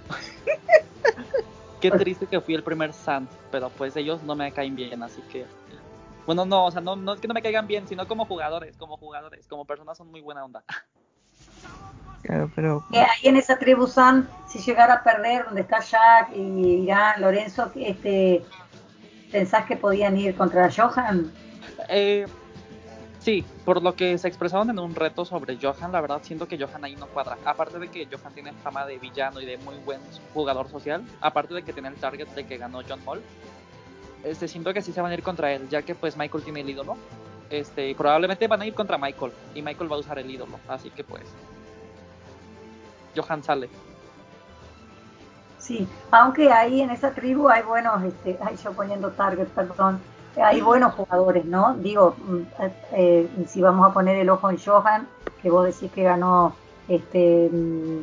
Qué 1.81 1.91
triste 1.91 2.27
que 2.27 2.39
fui 2.39 2.55
el 2.55 2.63
primer 2.63 2.93
Sant, 2.93 3.29
pero 3.51 3.69
pues 3.69 3.95
ellos 3.97 4.23
no 4.23 4.35
me 4.35 4.51
caen 4.51 4.75
bien, 4.75 5.03
así 5.03 5.21
que. 5.31 5.45
Bueno, 6.25 6.45
no, 6.45 6.65
o 6.65 6.71
sea, 6.71 6.81
no, 6.81 6.95
no 6.95 7.13
es 7.13 7.19
que 7.19 7.27
no 7.27 7.33
me 7.33 7.41
caigan 7.41 7.67
bien, 7.67 7.87
sino 7.87 8.07
como 8.07 8.25
jugadores, 8.25 8.75
como 8.77 8.97
jugadores, 8.97 9.45
como 9.47 9.65
personas 9.65 9.97
son 9.97 10.09
muy 10.09 10.21
buena 10.21 10.43
onda. 10.43 10.63
Claro, 12.23 12.49
pero. 12.55 12.83
ahí 12.91 13.27
en 13.27 13.37
esa 13.37 13.59
tribu 13.59 13.85
San, 13.85 14.27
si 14.47 14.59
llegara 14.59 14.95
a 14.95 15.03
perder, 15.03 15.45
donde 15.45 15.61
está 15.61 15.81
Jack 15.81 16.31
y 16.35 16.83
Irán, 16.83 17.21
Lorenzo, 17.21 17.71
este, 17.75 18.43
¿pensás 19.31 19.65
que 19.65 19.77
podían 19.77 20.17
ir 20.17 20.35
contra 20.35 20.71
Johan? 20.71 21.31
Eh, 21.89 22.25
Sí, 23.25 23.43
por 23.65 23.81
lo 23.81 23.95
que 23.95 24.19
se 24.19 24.27
expresaron 24.27 24.69
en 24.69 24.77
un 24.77 24.93
reto 24.93 25.25
sobre 25.25 25.57
Johan, 25.59 25.91
la 25.91 25.99
verdad 25.99 26.19
siento 26.21 26.47
que 26.47 26.59
Johan 26.59 26.85
ahí 26.85 26.95
no 26.95 27.07
cuadra. 27.07 27.39
Aparte 27.43 27.79
de 27.79 27.87
que 27.87 28.05
Johan 28.05 28.31
tiene 28.35 28.53
fama 28.53 28.85
de 28.85 28.99
villano 28.99 29.41
y 29.41 29.47
de 29.47 29.57
muy 29.57 29.77
buen 29.77 29.99
jugador 30.31 30.69
social, 30.69 31.03
aparte 31.21 31.55
de 31.55 31.63
que 31.63 31.73
tiene 31.73 31.87
el 31.87 31.95
target 31.95 32.27
de 32.27 32.45
que 32.45 32.57
ganó 32.57 32.81
John 32.87 33.03
Moll, 33.03 33.23
este, 34.23 34.47
siento 34.47 34.71
que 34.75 34.83
sí 34.83 34.93
se 34.93 35.01
van 35.01 35.09
a 35.11 35.15
ir 35.15 35.23
contra 35.23 35.51
él, 35.51 35.67
ya 35.69 35.81
que 35.81 35.95
pues 35.95 36.15
Michael 36.15 36.43
tiene 36.43 36.61
el 36.61 36.69
ídolo. 36.69 36.97
Este, 37.49 37.95
probablemente 37.95 38.47
van 38.47 38.61
a 38.61 38.67
ir 38.67 38.75
contra 38.75 38.99
Michael 38.99 39.31
y 39.55 39.63
Michael 39.63 39.91
va 39.91 39.95
a 39.95 39.99
usar 40.01 40.19
el 40.19 40.29
ídolo, 40.29 40.59
así 40.67 40.91
que 40.91 41.03
pues 41.03 41.23
Johan 43.15 43.43
sale. 43.43 43.69
Sí, 45.57 45.87
aunque 46.11 46.51
ahí 46.51 46.81
en 46.81 46.91
esa 46.91 47.09
tribu 47.09 47.49
hay 47.49 47.63
buenos, 47.63 48.03
este, 48.03 48.37
ay, 48.39 48.55
yo 48.63 48.71
poniendo 48.73 49.09
target, 49.09 49.47
perdón, 49.47 49.99
hay 50.43 50.61
buenos 50.61 50.93
jugadores, 50.93 51.45
¿no? 51.45 51.75
Digo, 51.75 52.15
mm, 52.27 52.37
eh, 52.61 52.73
eh, 52.93 53.45
si 53.47 53.61
vamos 53.61 53.89
a 53.89 53.93
poner 53.93 54.17
el 54.17 54.29
ojo 54.29 54.49
en 54.49 54.57
Johan, 54.57 55.07
que 55.41 55.49
vos 55.49 55.65
decís 55.65 55.91
que 55.91 56.03
ganó 56.03 56.55
este 56.87 57.49
mm, 57.51 57.99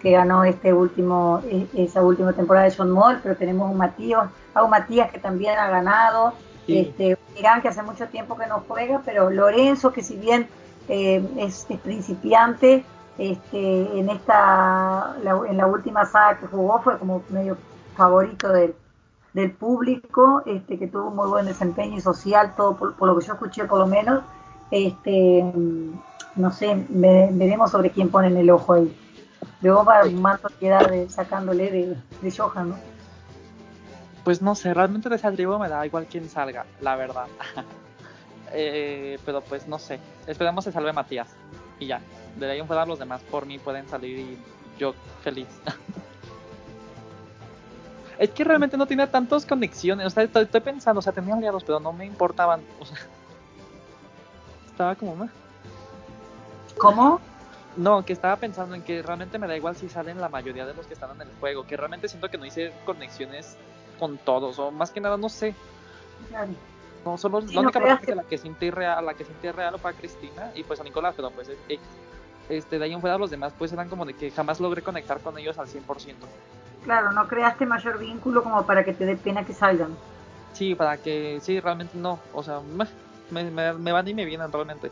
que 0.00 0.10
ganó 0.10 0.44
este 0.44 0.72
último 0.72 1.40
e, 1.48 1.66
esa 1.74 2.02
última 2.02 2.32
temporada 2.32 2.68
de 2.68 2.74
John 2.76 2.90
Moll, 2.90 3.20
pero 3.22 3.36
tenemos 3.36 3.70
un 3.70 3.78
Matías, 3.78 4.28
a 4.52 4.62
un 4.62 4.70
Matías 4.70 5.10
que 5.10 5.18
también 5.18 5.58
ha 5.58 5.68
ganado, 5.68 6.34
este 6.68 7.16
Irán 7.36 7.62
que 7.62 7.68
hace 7.68 7.82
mucho 7.82 8.06
tiempo 8.08 8.36
que 8.36 8.46
no 8.46 8.62
juega, 8.68 9.00
pero 9.04 9.30
Lorenzo 9.30 9.92
que 9.92 10.02
si 10.02 10.16
bien 10.16 10.46
eh, 10.88 11.26
es, 11.38 11.66
principiante, 11.82 12.84
este 13.16 13.98
en 13.98 14.10
esta 14.10 15.16
en 15.48 15.56
la 15.56 15.66
última 15.66 16.04
saga 16.04 16.38
que 16.38 16.46
jugó 16.48 16.80
fue 16.82 16.98
como 16.98 17.22
medio 17.30 17.56
favorito 17.96 18.48
del 18.48 18.74
del 19.34 19.50
público, 19.50 20.42
este, 20.46 20.78
que 20.78 20.86
tuvo 20.86 21.10
muy 21.10 21.28
buen 21.28 21.46
desempeño 21.46 22.00
social, 22.00 22.54
todo 22.56 22.76
por, 22.76 23.06
lo 23.06 23.18
que 23.18 23.26
yo 23.26 23.34
escuché 23.34 23.64
por 23.64 23.80
lo 23.80 23.86
menos. 23.86 24.22
Este, 24.70 25.44
no 26.36 26.50
sé, 26.50 26.86
veremos 26.88 27.70
sobre 27.70 27.90
quién 27.90 28.08
ponen 28.08 28.36
el 28.36 28.48
ojo 28.50 28.74
ahí. 28.74 28.96
Luego 29.60 29.84
va 29.84 30.04
un 30.04 30.22
manto 30.22 30.48
quedar 30.58 30.90
de, 30.90 31.08
sacándole 31.10 31.70
de, 31.70 31.96
de 32.22 32.30
Johan, 32.30 32.70
¿no? 32.70 32.76
Pues 34.22 34.40
no 34.40 34.54
sé, 34.54 34.72
realmente 34.72 35.08
de 35.08 35.16
esa 35.16 35.30
tribu 35.30 35.58
me 35.58 35.68
da 35.68 35.84
igual 35.84 36.06
quién 36.06 36.28
salga, 36.28 36.64
la 36.80 36.96
verdad. 36.96 37.26
eh, 38.52 39.18
pero 39.26 39.42
pues 39.42 39.68
no 39.68 39.78
sé, 39.78 39.98
esperemos 40.26 40.64
que 40.64 40.72
salve 40.72 40.92
Matías. 40.92 41.28
Y 41.78 41.86
ya, 41.86 42.00
de 42.38 42.50
ahí 42.50 42.60
en 42.60 42.66
fuera 42.66 42.86
los 42.86 42.98
demás 42.98 43.20
por 43.22 43.46
mí 43.46 43.58
pueden 43.58 43.86
salir 43.88 44.18
y 44.18 44.38
yo 44.78 44.94
feliz. 45.22 45.48
Es 48.18 48.30
que 48.30 48.44
realmente 48.44 48.76
no 48.76 48.86
tiene 48.86 49.06
tantas 49.06 49.44
conexiones. 49.44 50.06
O 50.06 50.10
sea, 50.10 50.22
estoy, 50.22 50.60
pensando, 50.60 51.00
o 51.00 51.02
sea, 51.02 51.12
tenía 51.12 51.34
aliados, 51.34 51.64
pero 51.64 51.80
no 51.80 51.92
me 51.92 52.06
importaban. 52.06 52.62
O 52.80 52.86
sea, 52.86 52.98
estaba 54.66 54.94
como 54.94 55.28
¿Cómo? 56.78 57.20
No, 57.76 58.04
que 58.04 58.12
estaba 58.12 58.36
pensando 58.36 58.74
en 58.74 58.82
que 58.82 59.02
realmente 59.02 59.38
me 59.38 59.48
da 59.48 59.56
igual 59.56 59.76
si 59.76 59.88
salen 59.88 60.20
la 60.20 60.28
mayoría 60.28 60.64
de 60.64 60.74
los 60.74 60.86
que 60.86 60.94
están 60.94 61.10
en 61.16 61.22
el 61.22 61.28
juego. 61.40 61.66
Que 61.66 61.76
realmente 61.76 62.08
siento 62.08 62.28
que 62.28 62.38
no 62.38 62.46
hice 62.46 62.72
conexiones 62.84 63.56
con 63.98 64.18
todos. 64.18 64.58
O 64.58 64.70
más 64.70 64.90
que 64.90 65.00
nada, 65.00 65.16
no 65.16 65.28
sé. 65.28 65.54
No, 67.04 67.18
solo 67.18 67.40
la 67.40 67.60
única 67.60 67.80
persona 67.80 68.00
que... 68.00 68.14
la 68.14 68.22
que 68.22 68.38
sentí 68.38 68.70
real, 68.70 69.04
la 69.04 69.14
que 69.14 69.24
sentí 69.24 69.50
real 69.50 69.78
fue 69.78 69.90
a 69.90 69.94
Cristina 69.94 70.52
y 70.54 70.62
pues 70.62 70.80
a 70.80 70.84
Nicolás, 70.84 71.14
pero 71.16 71.30
pues 71.30 71.50
este, 72.48 72.78
de 72.78 72.84
ahí 72.84 72.92
en 72.92 73.00
fuera 73.00 73.18
los 73.18 73.30
demás 73.30 73.52
pues 73.58 73.72
eran 73.72 73.88
como 73.88 74.04
de 74.04 74.14
que 74.14 74.30
jamás 74.30 74.60
logré 74.60 74.82
conectar 74.82 75.20
con 75.20 75.36
ellos 75.38 75.58
al 75.58 75.66
100%. 75.66 76.14
Claro, 76.84 77.12
no 77.12 77.26
creaste 77.26 77.64
mayor 77.64 77.98
vínculo 77.98 78.42
como 78.42 78.64
para 78.66 78.84
que 78.84 78.92
te 78.92 79.06
dé 79.06 79.16
pena 79.16 79.44
que 79.44 79.54
salgan. 79.54 79.96
Sí, 80.52 80.74
para 80.74 80.98
que, 80.98 81.38
sí, 81.40 81.58
realmente 81.58 81.96
no, 81.96 82.20
o 82.32 82.42
sea, 82.42 82.60
me, 83.30 83.50
me, 83.50 83.92
van 83.92 84.06
y 84.06 84.14
me 84.14 84.24
vienen 84.26 84.52
realmente. 84.52 84.90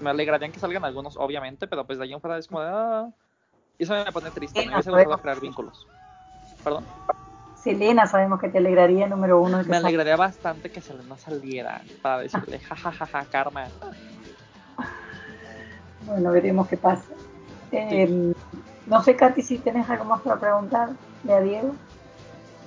Me 0.00 0.10
alegrarían 0.10 0.50
que 0.50 0.58
salgan 0.58 0.84
algunos, 0.84 1.16
obviamente, 1.18 1.68
pero 1.68 1.84
pues 1.84 1.98
de 1.98 2.04
ahí 2.04 2.12
en 2.14 2.20
fuera 2.20 2.38
es 2.38 2.48
como 2.48 2.62
de, 2.62 2.70
ah, 2.72 3.08
eso 3.78 3.94
me 3.94 4.10
pone 4.10 4.30
triste, 4.30 4.66
me 4.66 4.74
gustado 4.74 5.18
crear 5.18 5.40
vínculos. 5.40 5.86
¿Perdón? 6.64 6.84
Selena 7.54 8.06
sabemos 8.06 8.40
que 8.40 8.48
te 8.48 8.56
alegraría 8.56 9.06
número 9.06 9.40
uno. 9.42 9.62
me 9.64 9.76
alegraría 9.76 10.16
bastante 10.16 10.70
que 10.70 10.80
Selena 10.80 11.18
saliera 11.18 11.82
para 12.00 12.20
decirle 12.20 12.58
jajajaja, 12.58 13.06
ja, 13.06 13.24
ja, 13.24 13.30
karma. 13.30 13.66
Bueno, 16.06 16.32
veremos 16.32 16.66
qué 16.66 16.78
pasa. 16.78 17.04
Eh, 17.70 18.32
no 18.86 19.02
sé, 19.02 19.14
Katy, 19.14 19.42
si 19.42 19.58
tenés 19.58 19.88
algo 19.90 20.06
más 20.06 20.22
para 20.22 20.40
preguntarle 20.40 20.96
a 21.28 21.40
Diego. 21.40 21.74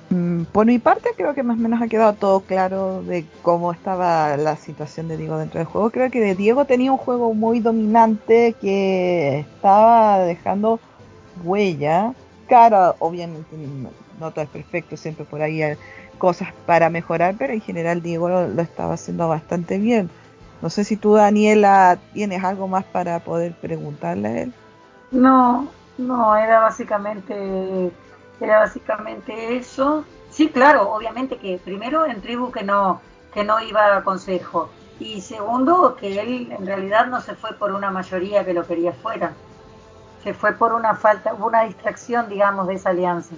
Mm, 0.10 0.44
por 0.44 0.68
mi 0.68 0.78
parte, 0.78 1.10
creo 1.18 1.34
que 1.34 1.42
más 1.42 1.58
o 1.58 1.62
menos 1.62 1.82
ha 1.82 1.88
quedado 1.88 2.14
todo 2.14 2.42
claro 2.42 3.02
de 3.02 3.26
cómo 3.42 3.72
estaba 3.72 4.38
la 4.38 4.56
situación 4.58 5.08
de 5.08 5.18
Diego 5.18 5.38
dentro 5.38 5.58
del 5.60 5.68
juego. 5.68 5.90
Creo 5.90 6.12
que 6.12 6.36
Diego 6.36 6.66
tenía 6.66 6.92
un 6.92 7.00
juego 7.00 7.34
muy 7.34 7.60
dominante 7.62 8.56
que 8.62 9.40
estaba 9.40 10.20
dejando 10.20 10.80
huella. 11.44 12.14
Cara, 12.48 12.94
obviamente, 13.00 13.56
no, 14.20 14.32
todo 14.32 14.44
es 14.44 14.52
perfecto, 14.52 14.98
siempre 14.98 15.26
por 15.26 15.42
ahí 15.42 15.64
hay 15.64 15.78
cosas 16.20 16.50
para 16.68 16.92
mejorar, 16.92 17.36
pero 17.38 17.54
en 17.54 17.62
general 17.62 18.04
Diego 18.04 18.30
lo, 18.30 18.62
estaba 18.62 18.94
haciendo 18.94 19.28
bastante 19.28 19.80
bien. 19.80 20.12
No 20.62 20.70
sé 20.70 20.84
si 20.84 20.96
tú, 20.96 21.16
Daniela, 21.16 21.98
tienes 22.14 22.44
algo 22.44 22.68
más 22.68 22.86
para 22.86 23.20
poder 23.20 23.54
preguntarle 23.54 24.28
a 24.28 24.42
él. 24.44 24.54
No, 25.12 25.68
no, 25.98 26.36
era 26.36 26.60
básicamente 26.60 27.92
era 28.44 28.60
básicamente 28.60 29.56
eso. 29.56 30.06
Sí, 30.30 30.50
claro, 30.50 30.92
obviamente 30.92 31.38
que 31.38 31.60
primero 31.64 32.06
en 32.06 32.22
tribu 32.22 32.52
que 32.52 32.64
no, 32.64 33.02
que 33.34 33.44
no 33.44 33.62
iba 33.62 33.98
a 33.98 34.04
consejo. 34.04 34.70
Y 35.00 35.22
segundo, 35.22 35.96
que 35.96 36.20
él 36.20 36.52
en 36.52 36.66
realidad 36.66 37.08
no 37.08 37.22
se 37.22 37.36
fue 37.36 37.54
por 37.54 37.72
una 37.72 37.90
mayoría 37.90 38.46
que 38.46 38.54
lo 38.54 38.66
quería 38.66 38.94
fuera. 38.94 39.34
Se 40.24 40.34
fue 40.34 40.54
por 40.54 40.74
una 40.74 40.96
falta, 40.96 41.34
una 41.34 41.64
distracción, 41.64 42.30
digamos, 42.30 42.68
de 42.68 42.76
esa 42.76 42.90
alianza. 42.90 43.36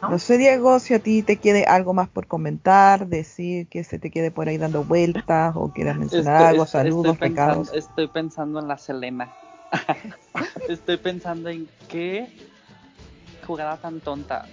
¿No? 0.00 0.18
sé, 0.18 0.38
Diego, 0.38 0.78
si 0.80 0.94
a 0.94 0.98
ti 0.98 1.22
te 1.22 1.36
quede 1.36 1.64
algo 1.64 1.94
más 1.94 2.08
por 2.08 2.26
comentar, 2.26 3.06
decir 3.06 3.66
que 3.68 3.84
se 3.84 3.98
te 3.98 4.10
quede 4.10 4.30
por 4.30 4.48
ahí 4.48 4.58
dando 4.58 4.84
vueltas 4.84 5.54
o 5.56 5.70
quieras 5.70 5.96
mencionar 5.96 6.42
algo, 6.42 6.66
saludos, 6.66 7.14
estoy 7.14 7.30
pensando, 7.30 7.72
Estoy 7.72 8.08
pensando 8.08 8.58
en 8.60 8.68
la 8.68 8.78
Selena. 8.78 9.32
estoy 10.68 10.96
pensando 10.98 11.48
en 11.48 11.68
qué 11.88 12.28
jugada 13.44 13.76
tan 13.76 14.00
tonta. 14.00 14.46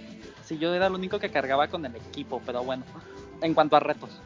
Si 0.44 0.58
yo 0.58 0.72
era 0.74 0.86
el 0.86 0.92
único 0.94 1.18
que 1.18 1.30
cargaba 1.30 1.68
con 1.68 1.84
el 1.84 1.96
equipo, 1.96 2.40
pero 2.44 2.62
bueno, 2.62 2.84
en 3.40 3.54
cuanto 3.54 3.76
a 3.76 3.80
retos. 3.80 4.20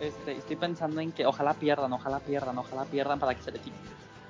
Este, 0.00 0.32
estoy 0.32 0.56
pensando 0.56 1.00
en 1.00 1.12
que 1.12 1.24
ojalá 1.24 1.54
pierdan, 1.54 1.92
ojalá 1.92 2.20
pierdan, 2.20 2.58
ojalá 2.58 2.84
pierdan 2.84 3.18
para 3.18 3.34
que 3.34 3.42
se 3.42 3.52
le 3.52 3.58
quite. 3.58 3.76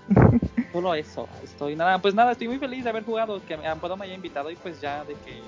Solo 0.73 0.94
eso. 0.94 1.29
Estoy 1.42 1.77
nada, 1.77 1.99
pues 1.99 2.14
nada, 2.14 2.33
estoy 2.33 2.49
muy 2.49 2.59
feliz 2.59 2.85
de 2.85 2.90
haber 2.90 3.05
jugado, 3.05 3.40
que 3.44 3.57
me, 3.57 3.75
puedo 3.77 3.97
me 3.97 4.05
haya 4.05 4.14
invitado 4.14 4.51
y 4.51 4.57
pues 4.57 4.81
ya 4.81 5.05
de 5.05 5.14
que 5.14 5.40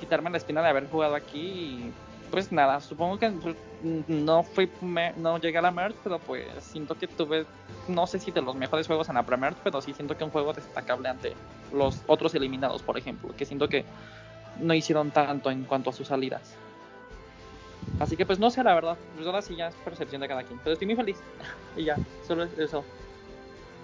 quitarme 0.00 0.30
la 0.30 0.36
espina 0.36 0.62
de 0.62 0.68
haber 0.68 0.88
jugado 0.90 1.14
aquí 1.14 1.40
y 1.40 1.92
pues 2.30 2.52
nada, 2.52 2.80
supongo 2.80 3.18
que 3.18 3.30
pues, 3.30 3.56
no 4.08 4.42
fui 4.42 4.70
no 4.80 5.38
llegué 5.38 5.58
a 5.58 5.62
la 5.62 5.70
merge, 5.70 5.98
pero 6.02 6.18
pues 6.18 6.46
siento 6.60 6.96
que 6.96 7.06
tuve 7.06 7.46
no 7.88 8.06
sé 8.06 8.18
si 8.18 8.30
de 8.30 8.42
los 8.42 8.54
mejores 8.54 8.86
juegos 8.86 9.08
en 9.08 9.14
la 9.14 9.24
Premier, 9.24 9.54
pero 9.62 9.80
sí 9.80 9.92
siento 9.92 10.16
que 10.16 10.24
un 10.24 10.30
juego 10.30 10.52
destacable 10.52 11.08
ante 11.08 11.34
los 11.72 12.02
otros 12.06 12.34
eliminados, 12.34 12.82
por 12.82 12.98
ejemplo, 12.98 13.34
que 13.36 13.44
siento 13.44 13.68
que 13.68 13.84
no 14.60 14.74
hicieron 14.74 15.10
tanto 15.10 15.50
en 15.50 15.64
cuanto 15.64 15.90
a 15.90 15.92
sus 15.92 16.08
salidas. 16.08 16.56
Así 17.98 18.16
que 18.16 18.26
pues 18.26 18.38
no 18.38 18.50
sé 18.50 18.62
la 18.62 18.74
verdad, 18.74 18.96
pues 19.14 19.26
ahora 19.26 19.40
sí 19.40 19.56
ya 19.56 19.68
es 19.68 19.74
percepción 19.76 20.20
de 20.20 20.28
cada 20.28 20.42
quien, 20.42 20.58
pero 20.62 20.72
estoy 20.74 20.86
muy 20.86 20.96
feliz 20.96 21.18
y 21.76 21.84
ya, 21.84 21.98
solo 22.26 22.44
eso. 22.44 22.84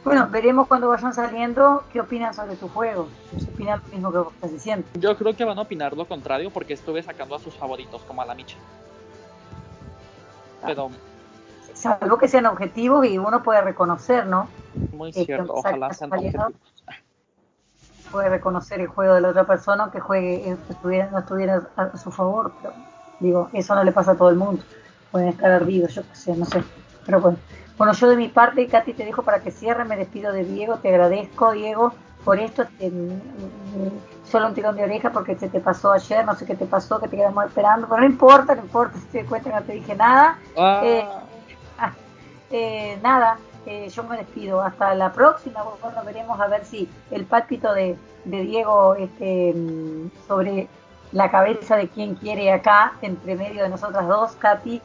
Bueno, 0.05 0.29
veremos 0.31 0.67
cuando 0.67 0.88
vayan 0.88 1.15
saliendo 1.15 1.85
qué 1.93 2.01
opinan 2.01 2.35
sobre 2.35 2.57
tu 2.57 2.69
juego. 2.69 3.09
Si 3.38 3.49
opinan 3.49 3.81
lo 3.87 3.93
mismo 3.93 4.12
que 4.12 4.19
vos 4.19 4.33
estás 4.35 4.53
diciendo. 4.53 4.87
Yo 4.95 5.17
creo 5.17 5.37
que 5.37 5.45
van 5.45 5.59
a 5.59 5.62
opinar 5.62 5.97
lo 5.97 6.07
contrario 6.07 6.51
porque 6.51 6.75
estuve 6.75 7.03
sacando 7.03 7.37
a 7.37 7.38
sus 7.38 7.55
favoritos, 7.55 8.03
como 8.03 8.21
a 8.23 8.27
la 8.27 8.35
Micha. 8.35 8.57
Ah. 10.62 10.67
Pero. 10.67 10.91
Salvo 11.75 12.19
que 12.19 12.29
sean 12.29 12.47
objetivos 12.47 13.07
y 13.07 13.19
uno 13.19 13.43
puede 13.43 13.61
reconocer, 13.61 14.27
¿no? 14.27 14.49
Muy 14.93 15.11
este, 15.11 15.25
cierto, 15.25 15.55
ojalá 15.55 15.93
sean 15.93 16.12
objetivos. 16.12 16.53
Puede 18.11 18.29
reconocer 18.29 18.81
el 18.81 18.88
juego 18.88 19.15
de 19.15 19.21
la 19.21 19.29
otra 19.29 19.45
persona 19.45 19.85
aunque 19.85 20.01
juegue, 20.01 20.51
eh, 20.51 20.57
estuviera, 20.69 21.11
no 21.11 21.21
estuviera 21.21 21.62
a 21.77 21.97
su 21.97 22.11
favor, 22.11 22.53
pero 22.61 22.75
digo, 23.21 23.49
eso 23.53 23.75
no 23.75 23.83
le 23.85 23.93
pasa 23.93 24.12
a 24.12 24.17
todo 24.17 24.29
el 24.31 24.37
mundo. 24.37 24.62
Pueden 25.11 25.29
estar 25.29 25.51
ardidos, 25.51 25.95
yo 25.95 26.03
qué 26.03 26.15
sé, 26.15 26.37
no 26.37 26.45
sé. 26.45 26.62
Pero 27.07 27.21
bueno. 27.21 27.38
Bueno, 27.79 27.93
yo 27.95 28.09
de 28.09 28.17
mi 28.17 28.29
parte, 28.29 28.67
Katy, 28.67 28.93
te 28.93 29.05
dejo 29.05 29.23
para 29.23 29.41
que 29.41 29.51
cierre, 29.51 29.85
me 29.85 29.97
despido 29.97 30.33
de 30.33 30.45
Diego, 30.45 30.77
te 30.77 30.89
agradezco, 30.89 31.53
Diego, 31.53 31.93
por 32.25 32.39
esto, 32.39 32.65
solo 34.25 34.47
un 34.47 34.55
tirón 34.55 34.77
de 34.77 34.85
oreja 34.85 35.11
porque 35.11 35.35
se 35.35 35.49
te 35.49 35.61
pasó 35.61 35.93
ayer, 35.93 36.25
no 36.25 36.35
sé 36.37 36.47
qué 36.47 36.55
te 36.55 36.67
pasó, 36.67 37.01
que 37.01 37.09
te 37.09 37.17
quedamos 37.17 37.47
esperando, 37.47 37.89
pero 37.89 38.01
no 38.01 38.07
importa, 38.07 38.55
no 38.55 38.63
importa, 38.63 38.99
si 39.01 39.07
te 39.07 39.25
cuenta 39.25 39.51
no 39.51 39.63
te 39.63 39.73
dije 39.73 39.95
nada. 39.95 40.39
Ah. 40.57 40.81
Eh, 40.85 41.05
ah, 41.79 41.93
eh, 42.51 42.99
nada, 43.03 43.39
eh, 43.67 43.89
yo 43.89 44.05
me 44.05 44.17
despido, 44.17 44.63
hasta 44.63 44.95
la 44.95 45.13
próxima, 45.13 45.63
bueno, 45.83 46.03
veremos 46.05 46.41
a 46.41 46.47
ver 46.47 46.65
si 46.65 46.89
el 47.11 47.25
pálpito 47.25 47.75
de, 47.75 47.97
de 48.25 48.43
Diego 48.43 48.95
este, 48.95 49.55
sobre 50.29 50.69
la 51.11 51.31
cabeza 51.31 51.77
de 51.77 51.89
quien 51.89 52.15
quiere 52.15 52.53
acá, 52.53 52.93
entre 53.03 53.35
medio 53.35 53.63
de 53.65 53.69
nosotras 53.69 54.07
dos, 54.07 54.33
Katy, 54.37 54.81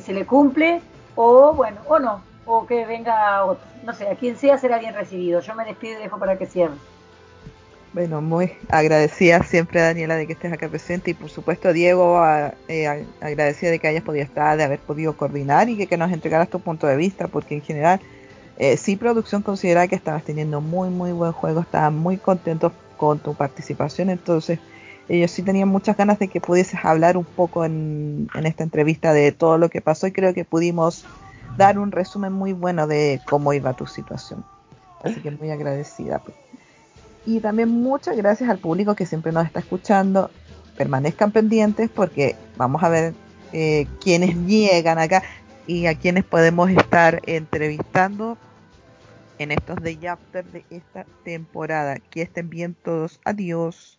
se 0.00 0.12
le 0.12 0.24
cumple 0.24 0.82
o 1.16 1.52
bueno, 1.54 1.80
o 1.86 1.98
no, 1.98 2.22
o 2.46 2.66
que 2.66 2.86
venga 2.86 3.44
otro. 3.44 3.64
No 3.84 3.92
sé, 3.92 4.08
a 4.08 4.14
quien 4.16 4.36
sea 4.36 4.58
será 4.58 4.78
bien 4.78 4.94
recibido. 4.94 5.40
Yo 5.40 5.54
me 5.54 5.64
despido 5.64 5.98
y 5.98 6.02
dejo 6.02 6.18
para 6.18 6.38
que 6.38 6.46
cierre. 6.46 6.74
Bueno, 7.94 8.20
muy 8.20 8.52
agradecida 8.70 9.44
siempre 9.44 9.80
Daniela 9.80 10.16
de 10.16 10.26
que 10.26 10.32
estés 10.32 10.52
acá 10.52 10.68
presente 10.68 11.12
y 11.12 11.14
por 11.14 11.30
supuesto 11.30 11.72
Diego 11.72 12.20
eh, 12.66 13.06
agradecida 13.20 13.70
de 13.70 13.78
que 13.78 13.86
hayas 13.86 14.02
podido 14.02 14.24
estar, 14.24 14.56
de 14.56 14.64
haber 14.64 14.80
podido 14.80 15.16
coordinar 15.16 15.68
y 15.68 15.86
que, 15.86 15.96
nos 15.96 16.10
entregaras 16.10 16.50
tu 16.50 16.58
punto 16.58 16.88
de 16.88 16.96
vista 16.96 17.28
porque 17.28 17.54
en 17.54 17.62
general 17.62 18.00
eh, 18.58 18.76
sí 18.78 18.96
producción 18.96 19.42
considera 19.42 19.86
que 19.86 19.94
estabas 19.94 20.24
teniendo 20.24 20.60
muy 20.60 20.90
muy 20.90 21.12
buen 21.12 21.30
juego, 21.30 21.60
estaban 21.60 21.96
muy 21.96 22.16
contentos 22.16 22.72
con 22.96 23.20
tu 23.20 23.34
participación, 23.34 24.10
entonces 24.10 24.58
ellos 25.08 25.30
sí 25.30 25.42
tenían 25.42 25.68
muchas 25.68 25.96
ganas 25.96 26.18
de 26.18 26.28
que 26.28 26.40
pudieses 26.40 26.82
hablar 26.84 27.16
un 27.16 27.24
poco 27.24 27.64
en, 27.64 28.28
esta 28.42 28.62
entrevista 28.62 29.12
de 29.12 29.32
todo 29.32 29.58
lo 29.58 29.68
que 29.68 29.80
pasó 29.80 30.06
y 30.06 30.12
creo 30.12 30.32
que 30.32 30.44
pudimos 30.44 31.04
dar 31.56 31.78
un 31.78 31.92
resumen 31.92 32.32
muy 32.32 32.52
bueno 32.52 32.86
de 32.86 33.20
cómo 33.28 33.52
iba 33.52 33.74
tu 33.74 33.86
situación. 33.86 34.44
Así 35.02 35.20
que 35.20 35.30
muy 35.30 35.50
agradecida. 35.50 36.20
Pues. 36.20 36.36
Y 37.26 37.40
también 37.40 37.68
muchas 37.68 38.16
gracias 38.16 38.48
al 38.48 38.58
público 38.58 38.94
que 38.94 39.06
siempre 39.06 39.32
nos 39.32 39.46
está 39.46 39.60
escuchando. 39.60 40.30
Permanezcan 40.76 41.30
pendientes 41.30 41.90
porque 41.90 42.36
vamos 42.56 42.82
a 42.82 42.88
ver 42.88 43.14
eh, 43.52 43.86
quiénes 44.00 44.34
llegan 44.46 44.98
acá 44.98 45.22
y 45.66 45.86
a 45.86 45.94
quienes 45.94 46.24
podemos 46.24 46.70
estar 46.70 47.20
entrevistando 47.26 48.38
en 49.38 49.52
estos 49.52 49.76
de 49.76 50.08
After 50.08 50.44
de 50.46 50.64
esta 50.70 51.04
temporada. 51.24 51.98
Que 51.98 52.22
estén 52.22 52.48
bien 52.48 52.74
todos. 52.74 53.20
Adiós. 53.24 53.98